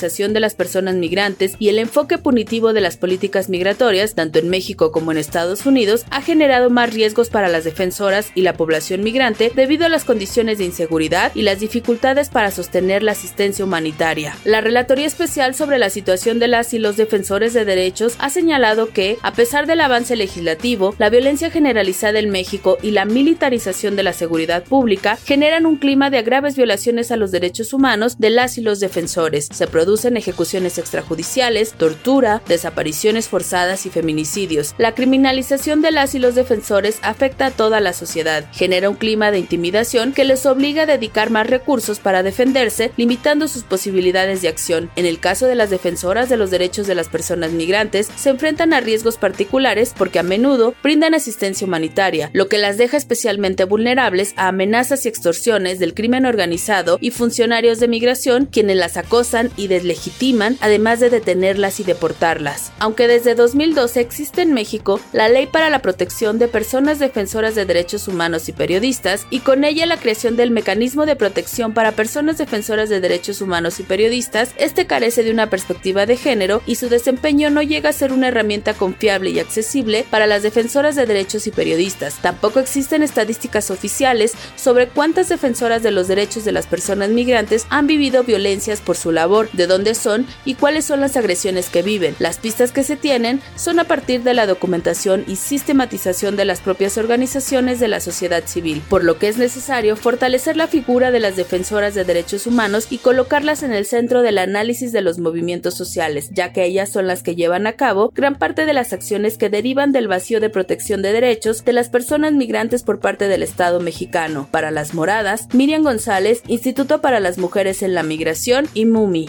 de 0.00 0.40
las 0.40 0.54
personas 0.54 0.94
migrantes 0.96 1.54
y 1.58 1.68
el 1.68 1.78
enfoque 1.78 2.18
punitivo 2.18 2.72
de 2.72 2.80
las 2.80 2.96
políticas 2.96 3.48
migratorias, 3.48 4.14
tanto 4.14 4.38
en 4.38 4.48
México 4.48 4.90
como 4.90 5.12
en 5.12 5.18
Estados 5.18 5.66
Unidos, 5.66 6.04
ha 6.10 6.22
generado 6.22 6.70
más 6.70 6.92
riesgos 6.92 7.30
para 7.30 7.48
las 7.48 7.64
defensoras 7.64 8.30
y 8.34 8.42
la 8.42 8.54
población 8.54 9.02
migrante 9.02 9.52
debido 9.54 9.86
a 9.86 9.88
las 9.88 10.04
condiciones 10.04 10.58
de 10.58 10.64
inseguridad 10.64 11.32
y 11.34 11.42
las 11.42 11.60
dificultades 11.60 12.30
para 12.30 12.50
sostener 12.50 13.02
la 13.02 13.12
asistencia 13.12 13.64
humanitaria. 13.64 14.36
La 14.44 14.60
Relatoría 14.60 15.06
Especial 15.06 15.54
sobre 15.54 15.78
la 15.78 15.90
situación 15.90 16.38
de 16.38 16.48
las 16.48 16.74
y 16.74 16.78
los 16.78 16.96
defensores 16.96 17.52
de 17.52 17.64
derechos 17.64 18.14
ha 18.18 18.30
señalado 18.30 18.88
que, 18.88 19.18
a 19.22 19.32
pesar 19.32 19.66
del 19.66 19.80
avance 19.80 20.16
legislativo, 20.16 20.94
la 20.98 21.10
violencia 21.10 21.50
generalizada 21.50 22.18
en 22.18 22.30
México 22.30 22.78
y 22.82 22.90
la 22.90 23.04
militarización 23.04 23.96
de 23.96 24.02
la 24.02 24.12
seguridad 24.12 24.64
pública 24.64 25.16
generan 25.24 25.66
un 25.66 25.76
clima 25.76 26.10
de 26.10 26.22
graves 26.22 26.56
violaciones 26.56 27.10
a 27.10 27.16
los 27.16 27.30
derechos 27.30 27.72
humanos 27.72 28.18
de 28.18 28.30
las 28.30 28.58
y 28.58 28.62
los 28.62 28.80
defensores. 28.80 29.48
Se 29.52 29.66
producen 29.82 30.16
ejecuciones 30.16 30.78
extrajudiciales, 30.78 31.72
tortura, 31.72 32.40
desapariciones 32.46 33.28
forzadas 33.28 33.84
y 33.84 33.90
feminicidios. 33.90 34.76
La 34.78 34.94
criminalización 34.94 35.82
de 35.82 35.90
las 35.90 36.14
y 36.14 36.20
los 36.20 36.36
defensores 36.36 37.00
afecta 37.02 37.46
a 37.46 37.50
toda 37.50 37.80
la 37.80 37.92
sociedad, 37.92 38.44
genera 38.52 38.88
un 38.88 38.94
clima 38.94 39.32
de 39.32 39.40
intimidación 39.40 40.12
que 40.12 40.24
les 40.24 40.46
obliga 40.46 40.84
a 40.84 40.86
dedicar 40.86 41.30
más 41.30 41.48
recursos 41.48 41.98
para 41.98 42.22
defenderse, 42.22 42.92
limitando 42.96 43.48
sus 43.48 43.64
posibilidades 43.64 44.40
de 44.40 44.46
acción. 44.46 44.88
En 44.94 45.04
el 45.04 45.18
caso 45.18 45.46
de 45.46 45.56
las 45.56 45.70
defensoras 45.70 46.28
de 46.28 46.36
los 46.36 46.52
derechos 46.52 46.86
de 46.86 46.94
las 46.94 47.08
personas 47.08 47.50
migrantes, 47.50 48.08
se 48.14 48.30
enfrentan 48.30 48.74
a 48.74 48.80
riesgos 48.80 49.16
particulares 49.16 49.94
porque 49.98 50.20
a 50.20 50.22
menudo 50.22 50.76
brindan 50.80 51.14
asistencia 51.14 51.66
humanitaria, 51.66 52.30
lo 52.34 52.46
que 52.46 52.58
las 52.58 52.78
deja 52.78 52.96
especialmente 52.96 53.64
vulnerables 53.64 54.32
a 54.36 54.46
amenazas 54.46 55.06
y 55.06 55.08
extorsiones 55.08 55.80
del 55.80 55.92
crimen 55.92 56.24
organizado 56.24 56.98
y 57.00 57.10
funcionarios 57.10 57.80
de 57.80 57.88
migración 57.88 58.46
quienes 58.46 58.76
las 58.76 58.96
acosan 58.96 59.50
y 59.56 59.71
deslegitiman, 59.72 60.56
además 60.60 61.00
de 61.00 61.10
detenerlas 61.10 61.80
y 61.80 61.84
deportarlas. 61.84 62.72
Aunque 62.78 63.08
desde 63.08 63.34
2012 63.34 64.00
existe 64.00 64.42
en 64.42 64.52
México 64.52 65.00
la 65.12 65.28
Ley 65.28 65.46
para 65.46 65.70
la 65.70 65.80
Protección 65.80 66.38
de 66.38 66.48
Personas 66.48 66.98
Defensoras 66.98 67.54
de 67.54 67.64
Derechos 67.64 68.08
Humanos 68.08 68.48
y 68.48 68.52
Periodistas, 68.52 69.26
y 69.30 69.40
con 69.40 69.64
ella 69.64 69.86
la 69.86 69.96
creación 69.96 70.36
del 70.36 70.50
Mecanismo 70.50 71.06
de 71.06 71.16
Protección 71.16 71.74
para 71.74 71.92
Personas 71.92 72.38
Defensoras 72.38 72.88
de 72.88 73.00
Derechos 73.00 73.40
Humanos 73.40 73.80
y 73.80 73.82
Periodistas, 73.82 74.50
este 74.56 74.86
carece 74.86 75.22
de 75.22 75.30
una 75.30 75.50
perspectiva 75.50 76.06
de 76.06 76.16
género 76.16 76.62
y 76.66 76.76
su 76.76 76.88
desempeño 76.88 77.50
no 77.50 77.62
llega 77.62 77.90
a 77.90 77.92
ser 77.92 78.12
una 78.12 78.28
herramienta 78.28 78.74
confiable 78.74 79.30
y 79.30 79.38
accesible 79.38 80.04
para 80.10 80.26
las 80.26 80.42
defensoras 80.42 80.96
de 80.96 81.06
derechos 81.06 81.46
y 81.46 81.50
periodistas. 81.50 82.16
Tampoco 82.20 82.60
existen 82.60 83.02
estadísticas 83.02 83.70
oficiales 83.70 84.32
sobre 84.56 84.88
cuántas 84.88 85.28
defensoras 85.28 85.82
de 85.82 85.90
los 85.90 86.08
derechos 86.08 86.44
de 86.44 86.52
las 86.52 86.66
personas 86.66 87.10
migrantes 87.10 87.66
han 87.70 87.86
vivido 87.86 88.24
violencias 88.24 88.80
por 88.80 88.96
su 88.96 89.12
labor, 89.12 89.48
de 89.62 89.68
dónde 89.68 89.94
son 89.94 90.26
y 90.44 90.54
cuáles 90.54 90.84
son 90.84 91.00
las 91.00 91.16
agresiones 91.16 91.70
que 91.70 91.82
viven. 91.82 92.16
Las 92.18 92.38
pistas 92.38 92.72
que 92.72 92.82
se 92.82 92.96
tienen 92.96 93.40
son 93.54 93.78
a 93.78 93.84
partir 93.84 94.24
de 94.24 94.34
la 94.34 94.48
documentación 94.48 95.24
y 95.28 95.36
sistematización 95.36 96.34
de 96.34 96.44
las 96.44 96.60
propias 96.60 96.98
organizaciones 96.98 97.78
de 97.78 97.86
la 97.86 98.00
sociedad 98.00 98.42
civil, 98.44 98.82
por 98.88 99.04
lo 99.04 99.18
que 99.18 99.28
es 99.28 99.36
necesario 99.36 99.94
fortalecer 99.94 100.56
la 100.56 100.66
figura 100.66 101.12
de 101.12 101.20
las 101.20 101.36
defensoras 101.36 101.94
de 101.94 102.02
derechos 102.02 102.48
humanos 102.48 102.88
y 102.90 102.98
colocarlas 102.98 103.62
en 103.62 103.72
el 103.72 103.86
centro 103.86 104.22
del 104.22 104.38
análisis 104.38 104.90
de 104.90 105.00
los 105.00 105.20
movimientos 105.20 105.74
sociales, 105.74 106.30
ya 106.32 106.52
que 106.52 106.64
ellas 106.64 106.90
son 106.90 107.06
las 107.06 107.22
que 107.22 107.36
llevan 107.36 107.68
a 107.68 107.74
cabo 107.74 108.10
gran 108.16 108.36
parte 108.36 108.66
de 108.66 108.72
las 108.72 108.92
acciones 108.92 109.38
que 109.38 109.48
derivan 109.48 109.92
del 109.92 110.08
vacío 110.08 110.40
de 110.40 110.50
protección 110.50 111.02
de 111.02 111.12
derechos 111.12 111.64
de 111.64 111.72
las 111.72 111.88
personas 111.88 112.32
migrantes 112.32 112.82
por 112.82 112.98
parte 112.98 113.28
del 113.28 113.44
Estado 113.44 113.78
mexicano. 113.78 114.48
Para 114.50 114.72
las 114.72 114.92
moradas, 114.92 115.46
Miriam 115.52 115.84
González, 115.84 116.42
Instituto 116.48 117.00
para 117.00 117.20
las 117.20 117.38
Mujeres 117.38 117.82
en 117.82 117.94
la 117.94 118.02
Migración 118.02 118.66
y 118.74 118.86
MUMI. 118.86 119.28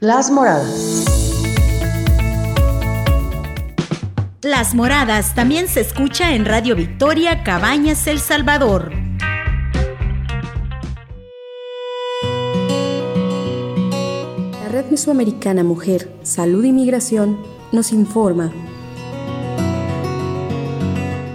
Las 0.00 0.30
Moradas. 0.30 1.13
Las 4.44 4.74
Moradas 4.74 5.34
también 5.34 5.68
se 5.68 5.80
escucha 5.80 6.34
en 6.34 6.44
Radio 6.44 6.76
Victoria 6.76 7.42
Cabañas 7.42 8.06
El 8.06 8.18
Salvador. 8.18 8.92
La 14.60 14.68
Red 14.68 14.90
Mesoamericana 14.90 15.64
Mujer, 15.64 16.14
Salud 16.24 16.62
y 16.62 16.72
Migración 16.72 17.38
nos 17.72 17.90
informa. 17.90 18.52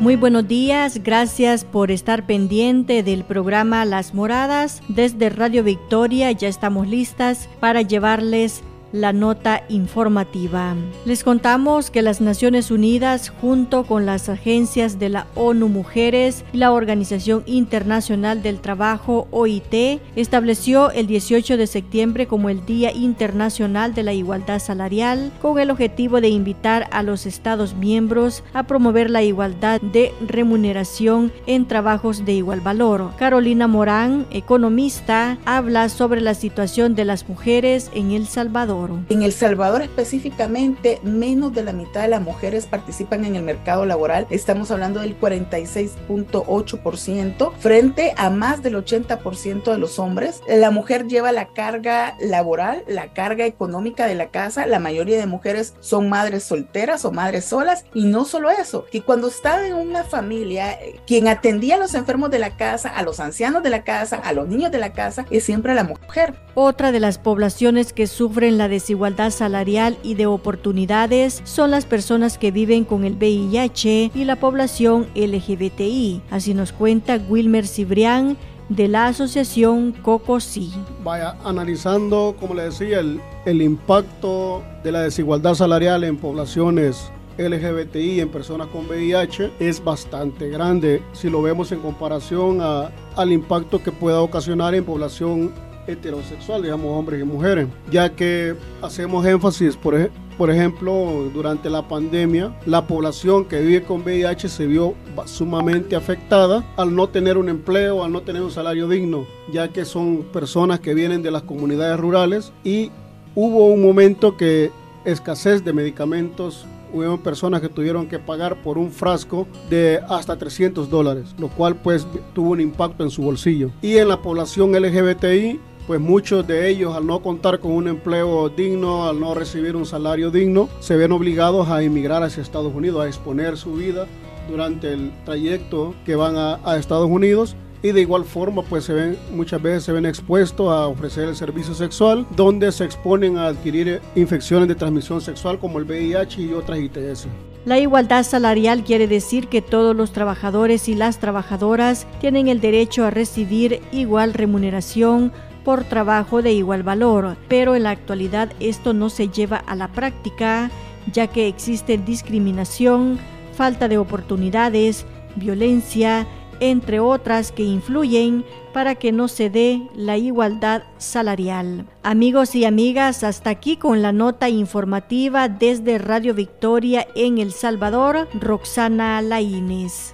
Muy 0.02 0.16
buenos 0.16 0.48
días, 0.48 1.02
gracias 1.04 1.66
por 1.66 1.90
estar 1.90 2.28
pendiente 2.28 3.02
del 3.02 3.24
programa 3.24 3.86
Las 3.86 4.14
Moradas. 4.14 4.84
Desde 4.88 5.30
Radio 5.30 5.64
Victoria 5.64 6.32
ya 6.32 6.48
estamos 6.48 6.88
listas 6.88 7.50
para 7.60 7.82
llevarles 7.82 8.62
la 8.92 9.14
nota 9.14 9.64
informativa. 9.70 10.76
Les 11.06 11.24
contamos 11.24 11.92
que 11.92 12.02
las 12.02 12.22
Naciones 12.22 12.72
Unidas, 12.72 13.30
junto 13.30 13.84
con 13.84 14.06
las 14.06 14.30
agencias 14.30 15.00
de 15.00 15.10
la 15.10 15.28
ONU 15.36 15.68
Mujeres 15.68 16.44
y 16.54 16.58
la 16.58 16.72
Organización 16.72 17.44
Internacional 17.46 18.42
del 18.42 18.60
Trabajo, 18.60 19.28
OIT, 19.32 20.02
estableció 20.16 20.92
el 20.92 21.08
18 21.08 21.58
de 21.58 21.68
septiembre 21.68 22.28
como 22.28 22.50
el 22.50 22.66
Día 22.66 22.92
Internacional 22.92 23.94
de 23.94 24.04
la 24.04 24.14
Igualdad 24.14 24.60
Salarial, 24.60 25.32
con 25.42 25.60
el 25.60 25.72
objetivo 25.72 26.22
de 26.22 26.30
invitar 26.30 26.88
a 26.92 27.04
los 27.04 27.26
Estados 27.26 27.76
miembros 27.76 28.44
a 28.54 28.64
promover 28.64 29.10
la 29.10 29.24
igualdad 29.24 29.82
de 29.82 30.14
remuneración 30.26 31.32
en 31.46 31.68
trabajos 31.68 32.26
de 32.26 32.34
igual 32.34 32.62
valor. 32.62 33.12
Carolina 33.18 33.68
Morán, 33.68 34.26
economista, 34.32 35.38
habla 35.46 35.90
sobre 35.90 36.22
la 36.22 36.34
situación 36.34 36.96
de 36.96 37.06
las 37.06 37.28
mujeres 37.28 37.92
en 37.94 38.12
El 38.12 38.28
Salvador. 38.28 38.79
En 39.10 39.24
El 39.24 39.34
Salvador 39.34 39.82
específicamente, 39.82 41.02
menos 41.04 41.54
de 41.54 41.64
la 41.64 41.74
mitad 41.74 42.02
de 42.02 42.08
las 42.08 42.22
mujeres 42.22 42.66
participan 42.66 43.26
en 43.26 43.36
el 43.36 43.44
mercado 43.44 43.86
laboral. 43.86 44.26
Estamos 44.30 44.72
hablando 44.72 45.02
del 45.02 45.20
46.8% 45.20 47.52
frente 47.58 48.14
a 48.16 48.30
más 48.30 48.64
del 48.64 48.76
80% 48.76 49.70
de 49.72 49.78
los 49.78 50.00
hombres. 50.00 50.42
La 50.48 50.72
mujer 50.72 51.08
lleva 51.08 51.34
la 51.34 51.50
carga 51.50 52.16
laboral, 52.22 52.86
la 52.88 53.12
carga 53.14 53.46
económica 53.46 54.08
de 54.08 54.16
la 54.16 54.28
casa. 54.28 54.66
La 54.66 54.80
mayoría 54.80 55.20
de 55.20 55.28
mujeres 55.28 55.74
son 55.82 56.08
madres 56.08 56.44
solteras 56.44 57.04
o 57.04 57.12
madres 57.12 57.44
solas. 57.46 57.84
Y 57.94 58.06
no 58.06 58.24
solo 58.24 58.50
eso, 58.50 58.86
que 58.92 59.02
cuando 59.02 59.28
estaba 59.28 59.68
en 59.68 59.74
una 59.74 60.06
familia, 60.06 60.72
eh, 60.74 61.02
quien 61.06 61.28
atendía 61.28 61.76
a 61.76 61.80
los 61.80 61.96
enfermos 61.96 62.32
de 62.32 62.40
la 62.40 62.56
casa, 62.56 62.88
a 62.90 63.04
los 63.04 63.20
ancianos 63.20 63.62
de 63.64 63.70
la 63.70 63.84
casa, 63.84 64.16
a 64.18 64.32
los 64.32 64.48
niños 64.48 64.72
de 64.72 64.78
la 64.78 64.94
casa, 64.94 65.26
es 65.30 65.44
siempre 65.44 65.74
la 65.74 65.84
mujer. 65.84 66.36
Otra 66.56 66.92
de 66.92 67.00
las 67.00 67.18
poblaciones 67.18 67.94
que 67.94 68.08
sufren 68.08 68.58
la 68.58 68.68
desigualdad 68.70 69.32
salarial 69.32 69.98
y 70.04 70.14
de 70.14 70.28
oportunidades 70.28 71.42
son 71.44 71.72
las 71.72 71.86
personas 71.86 72.38
que 72.38 72.52
viven 72.52 72.86
con 72.86 73.04
el 73.04 73.16
VIH 73.16 74.12
y 74.14 74.24
la 74.24 74.38
población 74.38 75.08
LGBTI. 75.16 76.22
Así 76.30 76.54
nos 76.54 76.72
cuenta 76.72 77.20
Wilmer 77.28 77.68
Cibrián 77.68 78.38
de 78.70 78.88
la 78.88 79.08
asociación 79.08 79.92
COCOSI. 79.92 80.72
Vaya, 81.04 81.36
analizando, 81.44 82.36
como 82.40 82.54
le 82.54 82.64
decía, 82.64 83.00
el, 83.00 83.62
impacto 83.62 84.64
de 84.84 84.92
la 84.92 85.02
desigualdad 85.02 85.56
salarial 85.56 86.04
en 86.04 86.18
poblaciones 86.18 87.12
LGBTI 87.38 88.20
en 88.20 88.30
personas 88.30 88.68
con 88.68 88.86
VIH 88.88 89.54
es 89.60 89.84
bastante 89.84 90.50
grande 90.50 91.02
si 91.14 91.30
lo 91.30 91.42
vemos 91.42 91.72
en 91.72 91.80
comparación 91.80 92.60
a, 92.62 92.92
al 93.16 93.32
impacto 93.32 93.82
que 93.82 93.92
pueda 93.92 94.22
ocasionar 94.22 94.76
en 94.76 94.84
población 94.84 95.52
heterosexual, 95.90 96.64
digamos 96.64 96.92
hombres 96.92 97.22
y 97.22 97.24
mujeres, 97.24 97.68
ya 97.92 98.10
que 98.16 98.56
hacemos 98.82 99.26
énfasis, 99.26 99.76
por, 99.76 99.96
ej 99.96 100.10
por 100.40 100.50
ejemplo, 100.50 101.30
durante 101.34 101.70
la 101.70 101.86
pandemia, 101.86 102.56
la 102.66 102.88
población 102.88 103.44
que 103.44 103.60
vive 103.60 103.84
con 103.84 104.04
VIH 104.04 104.48
se 104.48 104.68
vio 104.68 104.96
sumamente 105.26 105.98
afectada 105.98 106.64
al 106.78 106.96
no 106.96 107.10
tener 107.10 107.38
un 107.38 107.50
empleo, 107.50 108.06
al 108.06 108.14
no 108.14 108.22
tener 108.22 108.42
un 108.42 108.50
salario 108.50 108.88
digno, 108.88 109.26
ya 109.52 109.68
que 109.68 109.84
son 109.84 110.24
personas 110.32 110.80
que 110.80 110.94
vienen 110.94 111.24
de 111.24 111.32
las 111.32 111.44
comunidades 111.44 112.00
rurales 112.00 112.54
y 112.64 112.90
hubo 113.36 113.66
un 113.66 113.82
momento 113.82 114.38
que 114.38 114.72
escasez 115.04 115.66
de 115.66 115.74
medicamentos 115.74 116.66
hubo 116.94 117.18
personas 117.18 117.62
que 117.62 117.70
tuvieron 117.70 118.08
que 118.08 118.20
pagar 118.20 118.62
por 118.62 118.78
un 118.78 118.92
frasco 118.92 119.48
de 119.70 120.00
hasta 120.10 120.38
300 120.38 120.90
dólares, 120.90 121.36
lo 121.38 121.50
cual 121.50 121.76
pues 121.76 122.08
tuvo 122.34 122.52
un 122.52 122.62
impacto 122.62 123.04
en 123.04 123.10
su 123.10 123.22
bolsillo. 123.22 123.72
Y 123.82 123.98
en 123.98 124.08
la 124.08 124.22
población 124.22 124.72
LGBTI 124.72 125.60
pues 125.90 126.00
muchos 126.00 126.46
de 126.46 126.70
ellos 126.70 126.96
al 126.96 127.08
no 127.08 127.20
contar 127.24 127.60
con 127.60 127.72
un 127.72 127.88
empleo 127.88 128.48
digno, 128.48 129.08
al 129.08 129.20
no 129.20 129.34
recibir 129.34 129.76
un 129.76 129.88
salario 129.88 130.30
digno, 130.30 130.70
se 130.82 130.96
ven 130.96 131.12
obligados 131.12 131.68
a 131.68 131.82
emigrar 131.82 132.22
hacia 132.22 132.44
Estados 132.44 132.76
Unidos, 132.76 133.04
a 133.04 133.08
exponer 133.08 133.58
su 133.58 133.74
vida 133.74 134.06
durante 134.48 134.94
el 134.94 135.12
trayecto 135.26 135.96
que 136.06 136.16
van 136.16 136.36
a, 136.38 136.78
Estados 136.78 137.10
Unidos 137.10 137.56
y 137.82 137.92
de 137.92 138.02
igual 138.02 138.24
forma 138.24 138.62
pues 138.62 138.84
se 138.84 138.94
ven 138.94 139.18
muchas 139.34 139.64
veces 139.64 139.84
se 139.84 139.92
ven 139.92 140.06
expuestos 140.06 140.72
a 140.72 140.86
ofrecer 140.86 141.28
el 141.28 141.36
servicio 141.36 141.74
sexual 141.74 142.28
donde 142.36 142.72
se 142.72 142.86
exponen 142.86 143.38
a 143.38 143.48
adquirir 143.48 144.00
infecciones 144.14 144.68
de 144.68 144.76
transmisión 144.76 145.22
sexual 145.22 145.58
como 145.58 145.80
el 145.80 145.86
VIH 145.86 146.40
y 146.40 146.54
otras 146.54 146.78
ITS. 146.78 147.26
La 147.66 147.80
igualdad 147.80 148.24
salarial 148.24 148.84
quiere 148.84 149.08
decir 149.08 149.48
que 149.48 149.64
todos 149.64 149.96
los 149.96 150.12
trabajadores 150.12 150.88
y 150.88 150.94
las 150.94 151.20
trabajadoras 151.20 152.06
tienen 152.22 152.48
el 152.48 152.62
derecho 152.62 153.06
a 153.06 153.10
recibir 153.10 153.82
igual 153.92 154.36
remuneración 154.36 155.34
por 155.64 155.84
trabajo 155.84 156.42
de 156.42 156.54
igual 156.54 156.84
valor, 156.84 157.38
pero 157.48 157.76
en 157.76 157.84
la 157.84 157.92
actualidad 157.92 158.52
esto 158.60 158.94
no 158.94 159.10
se 159.10 159.30
lleva 159.30 159.58
a 159.58 159.76
la 159.76 159.88
práctica, 159.90 160.72
ya 161.12 161.28
que 161.28 161.48
existe 161.48 161.98
discriminación, 161.98 163.20
falta 163.54 163.88
de 163.88 163.98
oportunidades, 163.98 165.06
violencia, 165.36 166.28
entre 166.60 167.00
otras 167.00 167.52
que 167.52 167.64
influyen 167.64 168.46
para 168.74 168.96
que 168.96 169.12
no 169.12 169.28
se 169.28 169.50
dé 169.50 169.82
la 169.96 170.18
igualdad 170.18 170.84
salarial. 170.98 171.86
Amigos 172.04 172.56
y 172.56 172.66
amigas, 172.66 173.24
hasta 173.24 173.50
aquí 173.50 173.78
con 173.78 174.02
la 174.02 174.12
nota 174.12 174.50
informativa 174.50 175.50
desde 175.50 175.98
Radio 175.98 176.34
Victoria 176.34 177.08
en 177.16 177.38
El 177.38 177.52
Salvador, 177.52 178.28
Roxana 178.34 179.22
Laínez. 179.22 180.14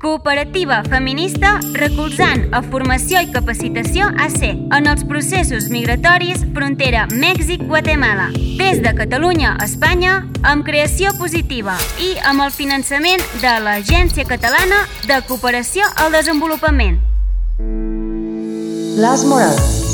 cooperativa 0.00 0.82
feminista 0.88 1.58
recolzant 1.76 2.46
a 2.56 2.62
formació 2.64 3.20
i 3.20 3.28
capacitació 3.34 4.08
AC 4.24 4.46
en 4.48 4.88
els 4.88 5.04
processos 5.04 5.68
migratoris 5.72 6.46
frontera 6.56 7.04
Mèxic-Guatemala. 7.12 8.30
Des 8.60 8.80
de 8.80 8.94
Catalunya 8.96 9.52
a 9.58 9.68
Espanya, 9.68 10.24
amb 10.42 10.64
creació 10.64 11.12
positiva 11.20 11.76
i 12.00 12.14
amb 12.32 12.46
el 12.46 12.54
finançament 12.56 13.22
de 13.44 13.54
l'Agència 13.60 14.24
Catalana 14.24 14.86
de 15.04 15.20
Cooperació 15.28 15.84
al 16.00 16.16
Desenvolupament. 16.16 16.98
Las 19.00 19.24
Moradas. 19.24 19.89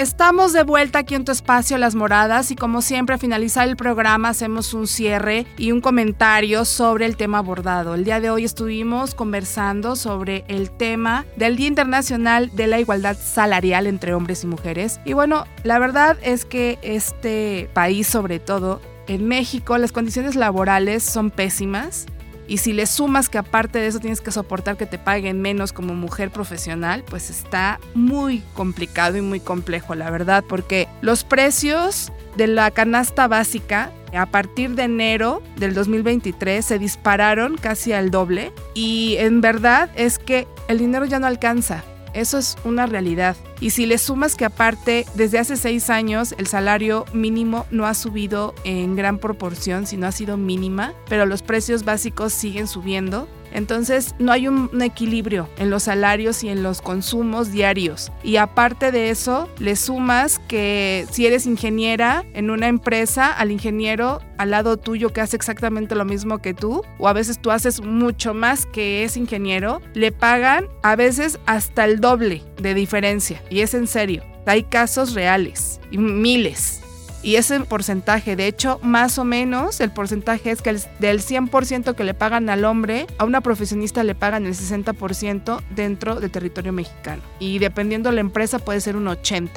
Estamos 0.00 0.54
de 0.54 0.62
vuelta 0.62 1.00
aquí 1.00 1.14
en 1.14 1.26
tu 1.26 1.32
espacio 1.32 1.76
Las 1.76 1.94
Moradas 1.94 2.50
y 2.50 2.56
como 2.56 2.80
siempre 2.80 3.12
al 3.12 3.20
finalizar 3.20 3.68
el 3.68 3.76
programa 3.76 4.30
hacemos 4.30 4.72
un 4.72 4.86
cierre 4.86 5.44
y 5.58 5.72
un 5.72 5.82
comentario 5.82 6.64
sobre 6.64 7.04
el 7.04 7.18
tema 7.18 7.36
abordado. 7.36 7.94
El 7.94 8.04
día 8.04 8.18
de 8.18 8.30
hoy 8.30 8.46
estuvimos 8.46 9.14
conversando 9.14 9.96
sobre 9.96 10.46
el 10.48 10.70
tema 10.70 11.26
del 11.36 11.56
Día 11.56 11.66
Internacional 11.66 12.50
de 12.56 12.66
la 12.66 12.80
Igualdad 12.80 13.18
Salarial 13.22 13.86
entre 13.86 14.14
hombres 14.14 14.42
y 14.42 14.46
mujeres. 14.46 15.00
Y 15.04 15.12
bueno, 15.12 15.44
la 15.64 15.78
verdad 15.78 16.16
es 16.22 16.46
que 16.46 16.78
este 16.80 17.68
país 17.74 18.06
sobre 18.06 18.38
todo, 18.38 18.80
en 19.06 19.28
México, 19.28 19.76
las 19.76 19.92
condiciones 19.92 20.34
laborales 20.34 21.02
son 21.02 21.30
pésimas. 21.30 22.06
Y 22.50 22.58
si 22.58 22.72
le 22.72 22.86
sumas 22.86 23.28
que 23.28 23.38
aparte 23.38 23.78
de 23.78 23.86
eso 23.86 24.00
tienes 24.00 24.20
que 24.20 24.32
soportar 24.32 24.76
que 24.76 24.84
te 24.84 24.98
paguen 24.98 25.40
menos 25.40 25.72
como 25.72 25.94
mujer 25.94 26.30
profesional, 26.32 27.04
pues 27.08 27.30
está 27.30 27.78
muy 27.94 28.42
complicado 28.54 29.16
y 29.16 29.20
muy 29.20 29.38
complejo, 29.38 29.94
la 29.94 30.10
verdad, 30.10 30.42
porque 30.48 30.88
los 31.00 31.22
precios 31.22 32.10
de 32.36 32.48
la 32.48 32.72
canasta 32.72 33.28
básica 33.28 33.92
a 34.12 34.26
partir 34.26 34.70
de 34.74 34.82
enero 34.82 35.44
del 35.58 35.74
2023 35.74 36.64
se 36.64 36.80
dispararon 36.80 37.56
casi 37.56 37.92
al 37.92 38.10
doble 38.10 38.52
y 38.74 39.14
en 39.18 39.40
verdad 39.40 39.88
es 39.94 40.18
que 40.18 40.48
el 40.66 40.78
dinero 40.78 41.04
ya 41.04 41.20
no 41.20 41.28
alcanza. 41.28 41.84
Eso 42.14 42.38
es 42.38 42.56
una 42.64 42.86
realidad. 42.86 43.36
Y 43.60 43.70
si 43.70 43.86
le 43.86 43.98
sumas 43.98 44.36
que 44.36 44.44
aparte, 44.44 45.06
desde 45.14 45.38
hace 45.38 45.56
seis 45.56 45.90
años, 45.90 46.34
el 46.38 46.46
salario 46.46 47.04
mínimo 47.12 47.66
no 47.70 47.86
ha 47.86 47.94
subido 47.94 48.54
en 48.64 48.96
gran 48.96 49.18
proporción, 49.18 49.86
sino 49.86 50.06
ha 50.06 50.12
sido 50.12 50.36
mínima, 50.36 50.94
pero 51.08 51.26
los 51.26 51.42
precios 51.42 51.84
básicos 51.84 52.32
siguen 52.32 52.66
subiendo. 52.66 53.28
Entonces 53.52 54.14
no 54.18 54.32
hay 54.32 54.48
un, 54.48 54.70
equilibrio 54.80 55.48
en 55.58 55.70
los 55.70 55.84
salarios 55.84 56.42
y 56.42 56.48
en 56.48 56.62
los 56.62 56.80
consumos 56.80 57.52
diarios. 57.52 58.10
Y 58.22 58.36
aparte 58.36 58.92
de 58.92 59.10
eso, 59.10 59.48
le 59.58 59.76
sumas 59.76 60.38
que 60.48 61.06
si 61.10 61.26
eres 61.26 61.46
ingeniera 61.46 62.24
en 62.34 62.50
una 62.50 62.68
empresa, 62.68 63.32
al 63.32 63.50
ingeniero 63.50 64.20
al 64.38 64.50
lado 64.50 64.78
tuyo 64.78 65.12
que 65.12 65.20
hace 65.20 65.36
exactamente 65.36 65.94
lo 65.94 66.04
mismo 66.06 66.38
que 66.38 66.54
tú, 66.54 66.82
o 66.98 67.08
a 67.08 67.12
veces 67.12 67.40
tú 67.40 67.50
haces 67.50 67.82
mucho 67.82 68.32
más 68.32 68.64
que 68.64 69.04
ese 69.04 69.18
ingeniero, 69.18 69.82
le 69.92 70.12
pagan 70.12 70.66
a 70.82 70.96
veces 70.96 71.38
hasta 71.46 71.84
el 71.84 72.00
doble 72.00 72.42
de 72.60 72.74
diferencia. 72.74 73.42
Y 73.50 73.60
es 73.60 73.74
en 73.74 73.86
serio. 73.86 74.24
Hay 74.46 74.64
casos 74.64 75.14
reales, 75.14 75.80
y 75.92 75.98
miles. 75.98 76.80
Y 77.22 77.36
ese 77.36 77.60
porcentaje, 77.60 78.34
de 78.34 78.46
hecho, 78.46 78.80
más 78.82 79.18
o 79.18 79.24
menos 79.24 79.80
el 79.80 79.90
porcentaje 79.90 80.50
es 80.50 80.62
que 80.62 80.72
del 80.98 81.20
100% 81.20 81.94
que 81.94 82.04
le 82.04 82.14
pagan 82.14 82.48
al 82.48 82.64
hombre, 82.64 83.06
a 83.18 83.24
una 83.24 83.42
profesionista 83.42 84.04
le 84.04 84.14
pagan 84.14 84.46
el 84.46 84.54
60% 84.54 85.62
dentro 85.70 86.18
del 86.18 86.30
territorio 86.30 86.72
mexicano. 86.72 87.22
Y 87.38 87.58
dependiendo 87.58 88.08
de 88.08 88.14
la 88.14 88.20
empresa 88.22 88.58
puede 88.58 88.80
ser 88.80 88.96
un 88.96 89.06
80%. 89.06 89.50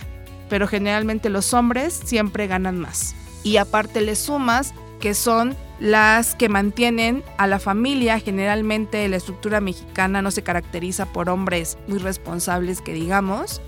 Pero 0.49 0.67
generalmente 0.67 1.29
los 1.29 1.53
hombres 1.53 1.99
siempre 2.03 2.47
ganan 2.47 2.79
más. 2.79 3.15
Y 3.43 3.57
aparte 3.57 4.01
le 4.01 4.15
sumas 4.15 4.73
que 4.99 5.13
son 5.13 5.55
las 5.79 6.35
que 6.35 6.49
mantienen 6.49 7.23
a 7.37 7.47
la 7.47 7.59
familia. 7.59 8.19
Generalmente 8.19 9.07
la 9.07 9.17
estructura 9.17 9.61
mexicana 9.61 10.21
no 10.21 10.31
se 10.31 10.43
caracteriza 10.43 11.05
por 11.05 11.29
hombres 11.29 11.77
muy 11.87 11.97
responsables 11.97 12.81
que 12.81 12.93
digamos 12.93 13.61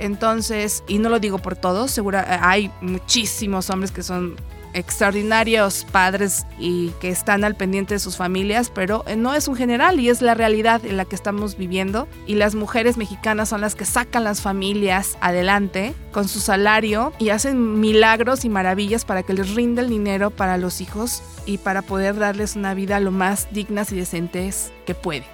entonces, 0.00 0.82
y 0.88 0.98
no 0.98 1.08
lo 1.08 1.20
digo 1.20 1.38
por 1.38 1.56
todos, 1.56 1.90
seguro 1.90 2.18
eh, 2.18 2.24
hay 2.26 2.70
muchísimos 2.80 3.70
hombres 3.70 3.92
que 3.92 4.02
son 4.02 4.36
extraordinarios 4.72 5.84
padres 5.90 6.46
y 6.58 6.90
que 7.00 7.08
están 7.08 7.44
al 7.44 7.56
pendiente 7.56 7.94
de 7.94 8.00
sus 8.00 8.16
familias, 8.16 8.70
pero 8.72 9.04
eh, 9.06 9.16
no 9.16 9.34
es 9.34 9.48
un 9.48 9.56
general 9.56 10.00
y 10.00 10.08
es 10.08 10.22
la 10.22 10.34
realidad 10.34 10.84
en 10.84 10.96
la 10.96 11.04
que 11.04 11.16
estamos 11.16 11.56
viviendo. 11.56 12.08
Y 12.26 12.34
las 12.34 12.54
mujeres 12.54 12.96
mexicanas 12.96 13.48
son 13.48 13.60
las 13.60 13.74
que 13.74 13.84
sacan 13.84 14.24
las 14.24 14.40
familias 14.40 15.18
adelante 15.20 15.94
con 16.12 16.28
su 16.28 16.40
salario 16.40 17.12
y 17.18 17.30
hacen 17.30 17.80
milagros 17.80 18.44
y 18.44 18.48
maravillas 18.48 19.04
para 19.04 19.22
que 19.22 19.34
les 19.34 19.54
rinda 19.54 19.82
el 19.82 19.88
dinero 19.88 20.30
para 20.30 20.56
los 20.56 20.80
hijos 20.80 21.22
y 21.46 21.58
para 21.58 21.82
poder 21.82 22.18
darles 22.18 22.56
una 22.56 22.74
vida 22.74 23.00
lo 23.00 23.10
más 23.10 23.48
dignas 23.52 23.92
y 23.92 23.96
decentes 23.96 24.72
que 24.86 24.94
puede 24.94 25.24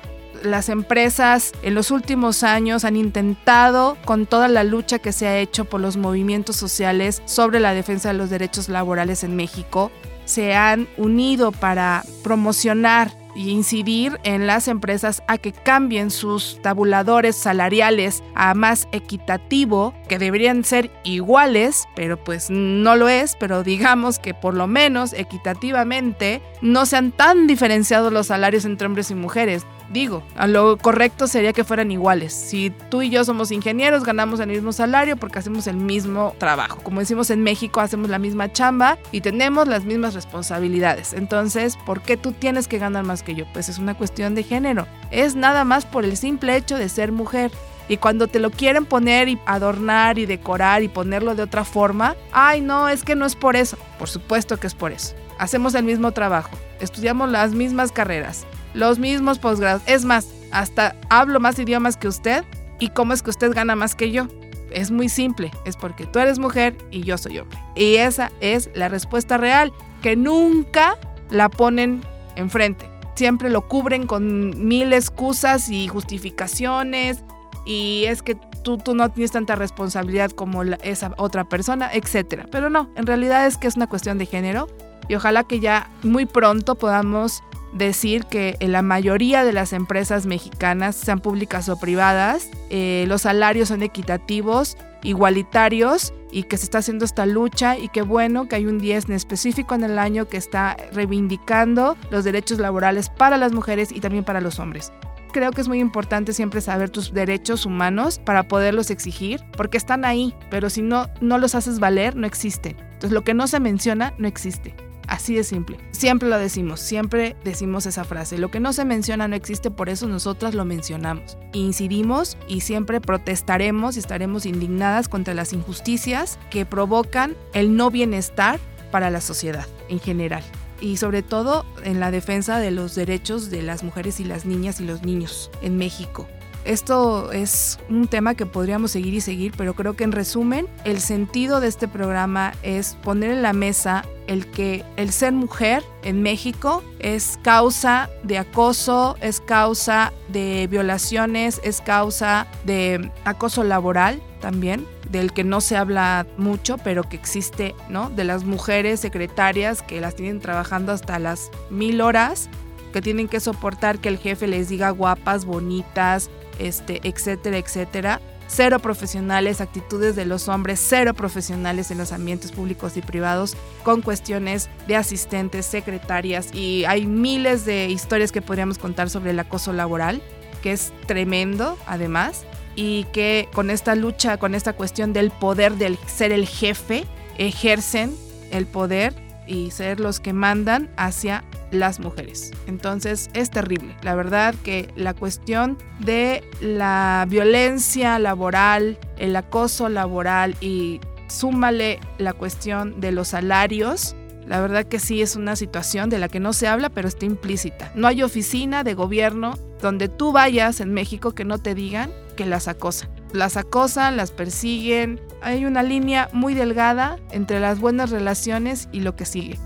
las 0.47 0.69
empresas 0.69 1.53
en 1.63 1.75
los 1.75 1.91
últimos 1.91 2.43
años 2.43 2.85
han 2.85 2.97
intentado, 2.97 3.97
con 4.05 4.27
toda 4.27 4.49
la 4.49 4.65
lucha 4.65 4.99
que 4.99 5.13
se 5.13 5.27
ha 5.27 5.39
hecho 5.39 5.65
por 5.65 5.81
los 5.81 5.97
movimientos 5.97 6.57
sociales 6.57 7.23
sobre 7.25 7.61
la 7.61 7.75
defensa 7.75 8.09
de 8.09 8.19
los 8.19 8.31
derechos 8.31 8.69
laborales 8.69 9.25
en 9.25 9.37
México, 9.37 9.91
se 10.25 10.55
han 10.55 10.89
unido 10.97 11.53
para 11.53 12.05
promocionar 12.23 13.13
y 13.37 13.51
incidir 13.51 14.19
en 14.25 14.47
las 14.47 14.67
empresas 14.67 15.23
a 15.29 15.37
que 15.37 15.53
cambien 15.53 16.11
sus 16.11 16.59
tabuladores 16.63 17.37
salariales 17.37 18.23
a 18.35 18.55
más 18.55 18.89
equitativo, 18.93 19.95
que 20.09 20.19
deberían 20.19 20.65
ser 20.65 20.91
iguales, 21.05 21.85
pero 21.95 22.23
pues 22.23 22.49
no 22.49 22.97
lo 22.97 23.09
es, 23.09 23.37
pero 23.39 23.63
digamos 23.63 24.19
que 24.19 24.33
por 24.33 24.55
lo 24.55 24.67
menos 24.67 25.13
equitativamente 25.13 26.41
no 26.63 26.87
sean 26.87 27.13
tan 27.13 27.47
diferenciados 27.47 28.13
los 28.13 28.29
salarios 28.29 28.65
entre 28.65 28.87
hombres 28.87 29.11
y 29.11 29.15
mujeres. 29.15 29.67
Digo, 29.91 30.23
a 30.37 30.47
lo 30.47 30.77
correcto 30.79 31.27
sería 31.27 31.53
que 31.53 31.65
fueran 31.65 31.91
iguales. 31.91 32.33
Si 32.33 32.71
tú 32.91 33.03
y 33.03 33.11
yo 33.11 33.25
somos 33.25 33.51
ingenieros, 33.51 34.05
ganamos 34.05 34.41
el 34.41 34.49
mismo 34.49 34.73
salario 34.73 35.17
porque 35.17 35.39
hacemos 35.39 35.67
el 35.67 35.77
mismo 35.77 36.35
trabajo. 36.39 36.81
Como 36.83 37.01
decimos 37.01 37.31
en 37.31 37.43
México, 37.43 37.81
hacemos 37.81 38.11
la 38.11 38.19
misma 38.19 38.53
chamba 38.53 38.99
y 39.13 39.21
tenemos 39.21 39.69
las 39.69 39.85
mismas 39.85 40.15
responsabilidades. 40.15 41.13
Entonces, 41.13 41.77
¿por 41.87 42.03
qué 42.03 42.17
tú 42.17 42.33
tienes 42.33 42.69
que 42.69 42.79
ganar 42.79 43.05
más 43.05 43.23
que 43.23 43.35
yo? 43.35 43.45
Pues 43.53 43.69
es 43.69 43.79
una 43.79 43.95
cuestión 43.95 44.35
de 44.35 44.43
género. 44.43 44.87
Es 45.11 45.37
nada 45.37 45.65
más 45.65 45.87
por 45.87 46.05
el 46.05 46.17
simple 46.17 46.57
hecho 46.57 46.77
de 46.77 46.89
ser 46.89 47.13
mujer. 47.13 47.53
Y 47.89 47.99
cuando 47.99 48.27
te 48.27 48.41
lo 48.41 48.51
quieren 48.51 48.85
poner 48.85 49.29
y 49.29 49.39
adornar 49.47 50.19
y 50.19 50.27
decorar 50.27 50.83
y 50.83 50.89
ponerlo 50.89 51.37
de 51.37 51.43
otra 51.43 51.65
forma, 51.65 52.17
ay 52.33 52.61
no, 52.61 52.89
es 52.89 53.05
que 53.05 53.15
no 53.15 53.27
es 53.27 53.37
por 53.37 53.55
eso. 53.55 53.79
Por 53.99 54.09
supuesto 54.09 54.59
que 54.59 54.67
es 54.67 54.75
por 54.75 54.91
eso. 54.91 55.15
Hacemos 55.39 55.75
el 55.75 55.85
mismo 55.85 56.13
trabajo, 56.13 56.51
estudiamos 56.81 57.31
las 57.31 57.53
mismas 57.53 57.93
carreras, 57.93 58.47
los 58.77 58.99
mismos 58.99 59.39
posgrados. 59.39 59.83
Es 59.87 60.05
más, 60.05 60.29
hasta 60.53 60.95
hablo 61.11 61.41
más 61.41 61.59
idiomas 61.59 61.97
que 61.97 62.09
usted. 62.09 62.45
¿Y 62.79 62.91
cómo 62.91 63.15
es 63.15 63.23
que 63.23 63.31
usted 63.31 63.53
gana 63.53 63.75
más 63.75 63.95
que 63.95 64.13
yo? 64.13 64.29
Es 64.71 64.91
muy 64.91 65.09
simple, 65.09 65.51
es 65.65 65.77
porque 65.77 66.07
tú 66.07 66.19
eres 66.19 66.39
mujer 66.39 66.77
y 66.91 67.03
yo 67.03 67.17
soy 67.17 67.39
hombre. 67.39 67.59
Y 67.75 67.97
esa 67.97 68.31
es 68.41 68.71
la 68.75 68.89
respuesta 68.89 69.39
real, 69.39 69.73
que 70.03 70.15
nunca 70.15 70.99
la 71.31 71.49
ponen 71.49 72.03
enfrente. 72.37 72.89
Siempre 73.15 73.49
lo 73.49 73.67
cubren 73.67 74.07
con 74.07 74.69
mil 74.69 74.93
excusas 74.93 75.71
y 75.71 75.89
justificaciones. 75.89 77.25
Y 77.65 78.05
es 78.07 78.23
que 78.23 78.37
tú, 78.63 78.77
tú 78.77 78.95
no 78.95 79.11
tienes 79.11 79.33
tanta 79.33 79.55
responsabilidad 79.55 80.31
como 80.31 80.63
esa 80.63 81.15
otra 81.17 81.45
persona, 81.45 81.91
etc. 81.95 82.47
Pero 82.51 82.69
no, 82.69 82.91
en 82.95 83.07
realidad 83.07 83.47
es 83.47 83.57
que 83.57 83.69
es 83.69 83.77
una 83.77 83.87
cuestión 83.87 84.19
de 84.19 84.27
género. 84.27 84.69
Y 85.09 85.15
ojalá 85.15 85.45
que 85.45 85.61
ya 85.61 85.89
muy 86.03 86.27
pronto 86.27 86.75
podamos 86.75 87.43
decir 87.77 88.25
que 88.25 88.57
en 88.61 88.73
la 88.73 88.83
mayoría 88.83 89.45
de 89.45 89.53
las 89.53 89.73
empresas 89.73 90.27
mexicanas, 90.27 90.97
sean 90.97 91.21
públicas 91.21 91.69
o 91.69 91.79
privadas, 91.79 92.49
eh, 92.71 93.05
los 93.09 93.23
salarios 93.23 93.69
son 93.69 93.83
equitativos, 93.83 94.77
igualitarios 95.03 96.13
y 96.33 96.45
que 96.45 96.57
se 96.57 96.65
está 96.65 96.79
haciendo 96.79 97.05
esta 97.05 97.27
lucha 97.27 97.79
y 97.79 97.89
qué 97.89 98.03
bueno 98.03 98.49
que 98.49 98.57
hay 98.57 98.67
un 98.67 98.79
10 98.79 99.07
en 99.07 99.13
específico 99.13 99.75
en 99.75 99.85
el 99.85 99.99
año 99.99 100.27
que 100.27 100.37
está 100.37 100.77
reivindicando 100.93 101.97
los 102.11 102.25
derechos 102.25 102.59
laborales 102.59 103.09
para 103.11 103.37
las 103.37 103.53
mujeres 103.53 103.93
y 103.93 104.01
también 104.01 104.25
para 104.25 104.41
los 104.41 104.59
hombres 104.59 104.93
creo 105.37 105.51
que 105.51 105.61
es 105.61 105.69
muy 105.69 105.81
importante 105.81 106.33
siempre 106.33 106.63
saber 106.63 106.89
tus 106.89 107.13
derechos 107.13 107.67
humanos 107.67 108.19
para 108.19 108.49
poderlos 108.49 108.91
exigir, 108.91 109.45
porque 109.55 109.77
están 109.77 110.07
ahí, 110.07 110.35
pero 110.49 110.71
si 110.71 110.81
no, 110.81 111.11
no 111.21 111.37
los 111.37 111.55
haces 111.55 111.79
valer, 111.79 112.17
no 112.17 112.27
existen. 112.27 112.75
Entonces 112.79 113.13
lo 113.13 113.23
que 113.23 113.35
no 113.35 113.47
se 113.47 113.61
menciona, 113.61 114.15
no 114.17 114.29
existe. 114.29 114.75
Así 115.07 115.35
de 115.35 115.45
simple. 115.45 115.79
Siempre 115.93 116.29
lo 116.29 116.39
decimos, 116.39 116.81
siempre 116.81 117.37
decimos 117.45 117.87
esa 117.87 118.05
frase. 118.05 118.39
Lo 118.39 118.51
que 118.51 118.61
no 118.61 118.73
se 118.73 118.85
menciona 118.85 119.29
no 119.29 119.37
existe, 119.37 119.71
por 119.71 119.89
eso 119.89 120.09
nosotras 120.09 120.55
lo 120.55 120.65
mencionamos. 120.65 121.39
Incidimos 121.53 122.37
y 122.49 122.61
siempre 122.61 123.01
protestaremos 123.01 123.97
y 123.97 124.01
estaremos 124.01 124.47
indignadas 124.47 125.09
contra 125.09 125.35
las 125.35 125.53
injusticias 125.53 126.39
que 126.51 126.67
provocan 126.67 127.37
el 127.53 127.77
no 127.77 127.91
bienestar 127.91 128.59
para 128.91 129.11
la 129.11 129.21
sociedad 129.21 129.67
en 129.89 130.01
general. 130.01 130.43
y 130.79 130.99
sobre 130.99 131.23
todo 131.23 131.65
en 131.85 132.01
la 132.01 132.11
defensa 132.11 132.59
de 132.59 132.71
los 132.71 132.95
derechos 132.95 133.51
de 133.51 133.63
las 133.63 133.83
mujeres 133.83 134.21
y 134.21 134.25
las 134.25 134.45
niñas 134.45 134.79
y 134.79 134.85
los 134.85 135.03
niños 135.03 135.51
en 135.63 135.79
México. 135.79 136.29
Esto 136.67 137.31
es 137.31 137.79
un 137.89 138.09
tema 138.09 138.35
que 138.35 138.45
podríamos 138.45 138.91
seguir 138.91 139.15
y 139.15 139.21
seguir, 139.21 139.53
pero 139.57 139.75
creo 139.75 139.95
que 139.95 140.03
en 140.03 140.11
resumen, 140.11 140.67
el 140.85 141.01
sentido 141.01 141.61
de 141.61 141.69
este 141.69 141.87
programa 141.87 142.55
es 142.65 142.97
poner 143.05 143.31
en 143.31 143.43
la 143.43 143.53
mesa 143.53 144.05
el 144.27 144.51
que 144.51 144.85
el 144.97 145.13
ser 145.13 145.33
mujer 145.33 145.85
en 146.03 146.23
México 146.23 146.83
es 146.99 147.39
causa 147.45 148.11
de 148.25 148.39
acoso, 148.39 149.17
es 149.21 149.41
causa 149.41 150.13
de 150.27 150.67
violaciones, 150.69 151.61
es 151.63 151.81
causa 151.81 152.49
de 152.65 153.13
acoso 153.25 153.63
laboral 153.63 154.21
también, 154.41 154.85
del 155.09 155.33
que 155.33 155.45
no 155.45 155.61
se 155.61 155.77
habla 155.77 156.27
mucho, 156.37 156.79
pero 156.79 157.05
que 157.05 157.15
existe, 157.15 157.77
¿no? 157.89 158.11
De 158.11 158.25
las 158.25 158.43
mujeres 158.43 158.99
secretarias 158.99 159.83
que 159.83 160.01
las 160.01 160.17
tienen 160.17 160.41
trabajando 160.41 160.91
hasta 160.91 161.21
las 161.21 161.53
mil 161.71 162.01
horas, 162.01 162.49
que 162.93 163.03
tienen 163.03 163.29
que 163.29 163.39
soportar 163.39 164.01
que 164.01 164.09
el 164.09 164.19
jefe 164.19 164.49
les 164.49 164.69
diga 164.69 164.91
guapas, 164.91 165.45
bonitas, 165.45 166.29
este, 166.59 167.01
etcétera, 167.05 167.59
etcétera. 167.59 168.21
Cero 168.49 168.79
profesionales, 168.79 169.61
actitudes 169.61 170.15
de 170.15 170.25
los 170.25 170.49
hombres, 170.49 170.81
cero 170.81 171.15
profesionales 171.15 171.91
en 171.91 171.99
los 171.99 172.13
ambientes 172.13 172.53
públicos 172.53 172.97
y 172.97 173.03
privados, 173.03 173.57
con 173.83 174.03
cuestiones 174.03 174.69
de 174.87 174.95
asistentes, 174.95 175.67
secretarias, 175.67 176.55
y 176.55 176.85
hay 176.85 177.07
miles 177.07 177.65
de 177.65 177.89
historias 177.89 178.31
que 178.31 178.43
podríamos 178.43 178.79
contar 178.79 179.11
sobre 179.11 179.33
el 179.33 179.41
acoso 179.41 179.73
laboral, 179.73 180.23
que 180.63 180.73
es 180.73 180.93
tremendo 181.07 181.77
además, 181.87 182.45
y 182.77 183.05
que 183.13 183.49
con 183.53 183.69
esta 183.69 183.97
lucha, 183.97 184.37
con 184.37 184.55
esta 184.55 184.75
cuestión 184.75 185.13
del 185.13 185.33
poder 185.33 185.75
del 185.75 185.99
ser 186.07 186.31
el 186.31 186.47
jefe, 186.47 187.05
ejercen 187.39 188.15
el 188.53 188.67
poder 188.67 189.26
y 189.47 189.71
ser 189.71 190.01
los 190.01 190.21
que 190.21 190.33
mandan 190.33 190.91
hacia 190.97 191.45
las 191.71 192.01
mujeres. 192.01 192.53
Entonces 192.67 193.31
es 193.35 193.51
terrible. 193.51 193.97
La 194.03 194.15
verdad 194.15 194.55
que 194.65 194.89
la 194.97 195.15
cuestión 195.15 195.79
de 196.01 196.43
la 196.61 197.27
violencia 197.29 198.19
laboral, 198.19 198.99
el 199.19 199.37
acoso 199.37 199.89
laboral 199.89 200.57
y 200.61 201.01
súmale 201.29 202.01
la 202.19 202.33
cuestión 202.33 203.01
de 203.01 203.13
los 203.13 203.29
salarios, 203.29 204.15
la 204.47 204.61
verdad 204.61 204.87
que 204.87 205.01
sí 205.01 205.23
es 205.23 205.35
una 205.35 205.57
situación 205.57 206.09
de 206.09 206.19
la 206.19 206.29
que 206.29 206.39
no 206.39 206.53
se 206.53 206.69
habla, 206.69 206.89
pero 206.89 207.09
está 207.09 207.27
implícita. 207.27 207.91
No 207.97 208.07
hay 208.07 208.23
oficina 208.23 208.85
de 208.85 208.95
gobierno 208.95 209.59
donde 209.83 210.09
tú 210.09 210.31
vayas 210.33 210.81
en 210.81 210.95
México 210.95 211.33
que 211.33 211.45
no 211.45 211.59
te 211.59 211.75
digan 211.75 212.13
que 212.37 212.47
las 212.47 212.69
acosan. 212.69 213.11
Las 213.37 213.59
acosan, 213.59 214.17
las 214.17 214.31
persiguen. 214.31 215.21
Hay 215.43 215.67
una 215.67 215.83
línea 215.83 216.31
muy 216.33 216.55
delgada 216.55 217.19
entre 217.31 217.61
las 217.61 217.79
buenas 217.79 218.11
relaciones 218.11 218.89
y 218.93 219.01
lo 219.01 219.15
que 219.15 219.27
sigue 219.27 219.59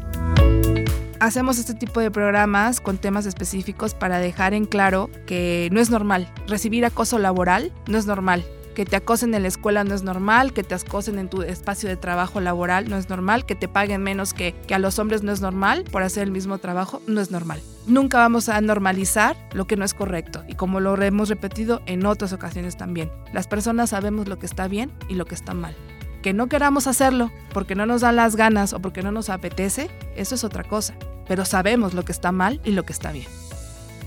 hacemos 1.21 1.59
este 1.59 1.75
tipo 1.75 2.01
de 2.01 2.11
programas 2.11 2.81
con 2.81 2.97
temas 2.97 3.27
específicos 3.27 3.95
para 3.95 4.19
dejar 4.19 4.55
en 4.55 4.65
claro 4.65 5.11
que 5.27 5.69
no 5.71 5.79
es 5.79 5.91
normal. 5.91 6.33
Recibir 6.49 6.85
acoso 6.87 7.19
laboral 7.19 7.73
no 7.87 7.99
es 7.99 8.07
normal. 8.07 8.43
Que 8.75 8.87
te 8.87 8.97
acosen 8.97 9.35
en 9.35 9.43
la 9.43 9.49
escuela 9.49 9.85
no 9.85 9.95
es 9.95 10.03
normal, 10.03 10.55
que 10.55 10.63
te 10.63 10.75
acosen 10.75 11.19
en 11.19 11.29
tu 11.29 11.43
espacio 11.43 11.91
de 11.91 11.97
trabajo 11.97 12.41
laboral 12.41 12.89
no 12.89 12.97
es 12.97 13.11
normal, 13.11 13.45
que 13.45 13.55
te 13.55 13.69
paguen 13.69 14.03
menos 14.03 14.33
que, 14.33 14.55
que 14.67 14.75
a 14.75 14.79
los 14.79 14.99
hombres 14.99 15.23
no 15.23 15.31
es 15.31 15.43
normal 15.43 15.85
por 15.93 16.03
hacer 16.03 16.23
el 16.23 16.31
mismo 16.31 16.57
trabajo 16.57 17.03
no 17.07 17.21
es 17.21 17.31
normal. 17.31 17.61
Nunca 17.91 18.19
vamos 18.19 18.49
a 18.49 18.61
normalizar 18.61 19.37
lo 19.53 19.67
que 19.67 19.77
no 19.77 19.85
es 19.85 19.95
correcto 19.95 20.45
y 20.47 20.55
como 20.55 20.79
lo 20.79 20.95
hemos 21.03 21.29
repetido 21.29 21.83
en 21.87 22.07
otras 22.07 22.33
ocasiones 22.33 22.77
también. 22.77 23.11
Las 23.33 23.49
personas 23.49 23.91
sabemos 23.91 24.29
lo 24.29 24.39
que 24.39 24.47
está 24.47 24.69
bien 24.69 24.93
y 25.09 25.15
lo 25.15 25.25
que 25.25 25.35
está 25.35 25.55
mal. 25.55 25.75
Que 26.23 26.33
no 26.33 26.47
queramos 26.47 26.87
hacerlo 26.87 27.33
porque 27.53 27.75
no 27.75 27.87
nos 27.87 28.03
dan 28.03 28.15
las 28.15 28.37
ganas 28.37 28.75
o 28.75 28.81
porque 28.81 29.03
no 29.03 29.11
nos 29.11 29.29
apetece, 29.29 29.91
eso 30.15 30.37
es 30.37 30.45
otra 30.45 30.63
cosa. 30.63 30.95
Pero 31.27 31.45
sabemos 31.45 31.93
lo 31.93 32.05
que 32.05 32.13
está 32.13 32.31
mal 32.31 32.61
y 32.65 32.71
lo 32.71 32.85
que 32.85 32.93
está 32.93 33.11
bien. 33.11 33.27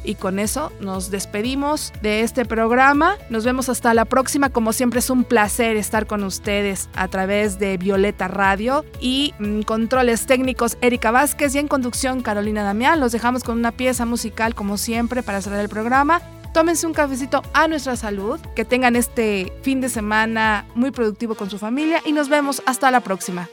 Y 0.04 0.16
con 0.16 0.40
eso 0.40 0.72
nos 0.80 1.12
despedimos 1.12 1.94
de 2.02 2.22
este 2.22 2.46
programa. 2.46 3.18
Nos 3.30 3.46
vemos 3.46 3.70
hasta 3.70 3.94
la 3.94 4.06
próxima. 4.06 4.50
Como 4.50 4.74
siempre 4.74 5.00
es 5.00 5.10
un 5.10 5.24
placer 5.24 5.78
estar 5.78 6.08
con 6.08 6.24
ustedes 6.24 6.90
a 6.96 7.08
través 7.08 7.60
de 7.60 7.78
Violeta 7.78 8.28
Radio 8.28 8.86
y 9.00 9.34
mm, 9.40 9.62
controles 9.62 10.26
técnicos 10.26 10.78
Erika 10.82 11.12
Vázquez 11.12 11.56
y 11.56 11.60
en 11.60 11.68
conducción 11.68 12.22
Carolina 12.22 12.64
Damián. 12.64 13.00
Los 13.00 13.12
dejamos 13.12 13.44
con 13.44 13.58
una 13.58 13.72
pieza 13.72 14.06
musical 14.06 14.56
como 14.56 14.78
siempre 14.78 15.24
para 15.24 15.42
cerrar 15.42 15.60
el 15.60 15.70
programa 15.70 16.22
tómense 16.54 16.86
un 16.86 16.94
cafecito 16.94 17.42
a 17.54 17.68
nuestra 17.68 17.96
salud, 17.96 18.40
que 18.56 18.64
tengan 18.64 18.96
este 18.96 19.52
fin 19.64 19.82
de 19.82 19.90
semana 19.90 20.66
muy 20.76 20.92
productivo 20.92 21.36
con 21.36 21.50
su 21.50 21.58
familia 21.58 22.02
y 22.06 22.14
nos 22.14 22.30
vemos 22.30 22.62
hasta 22.66 22.92
la 22.92 23.02
próxima. 23.02 23.50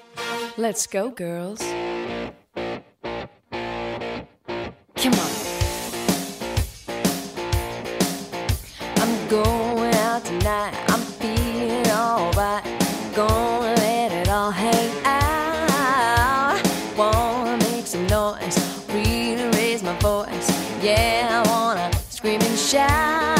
Let's 0.57 0.86
go, 0.86 1.14
girls. 1.16 1.61
olhar. 22.80 23.39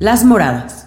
Las 0.00 0.24
Moradas. 0.24 0.77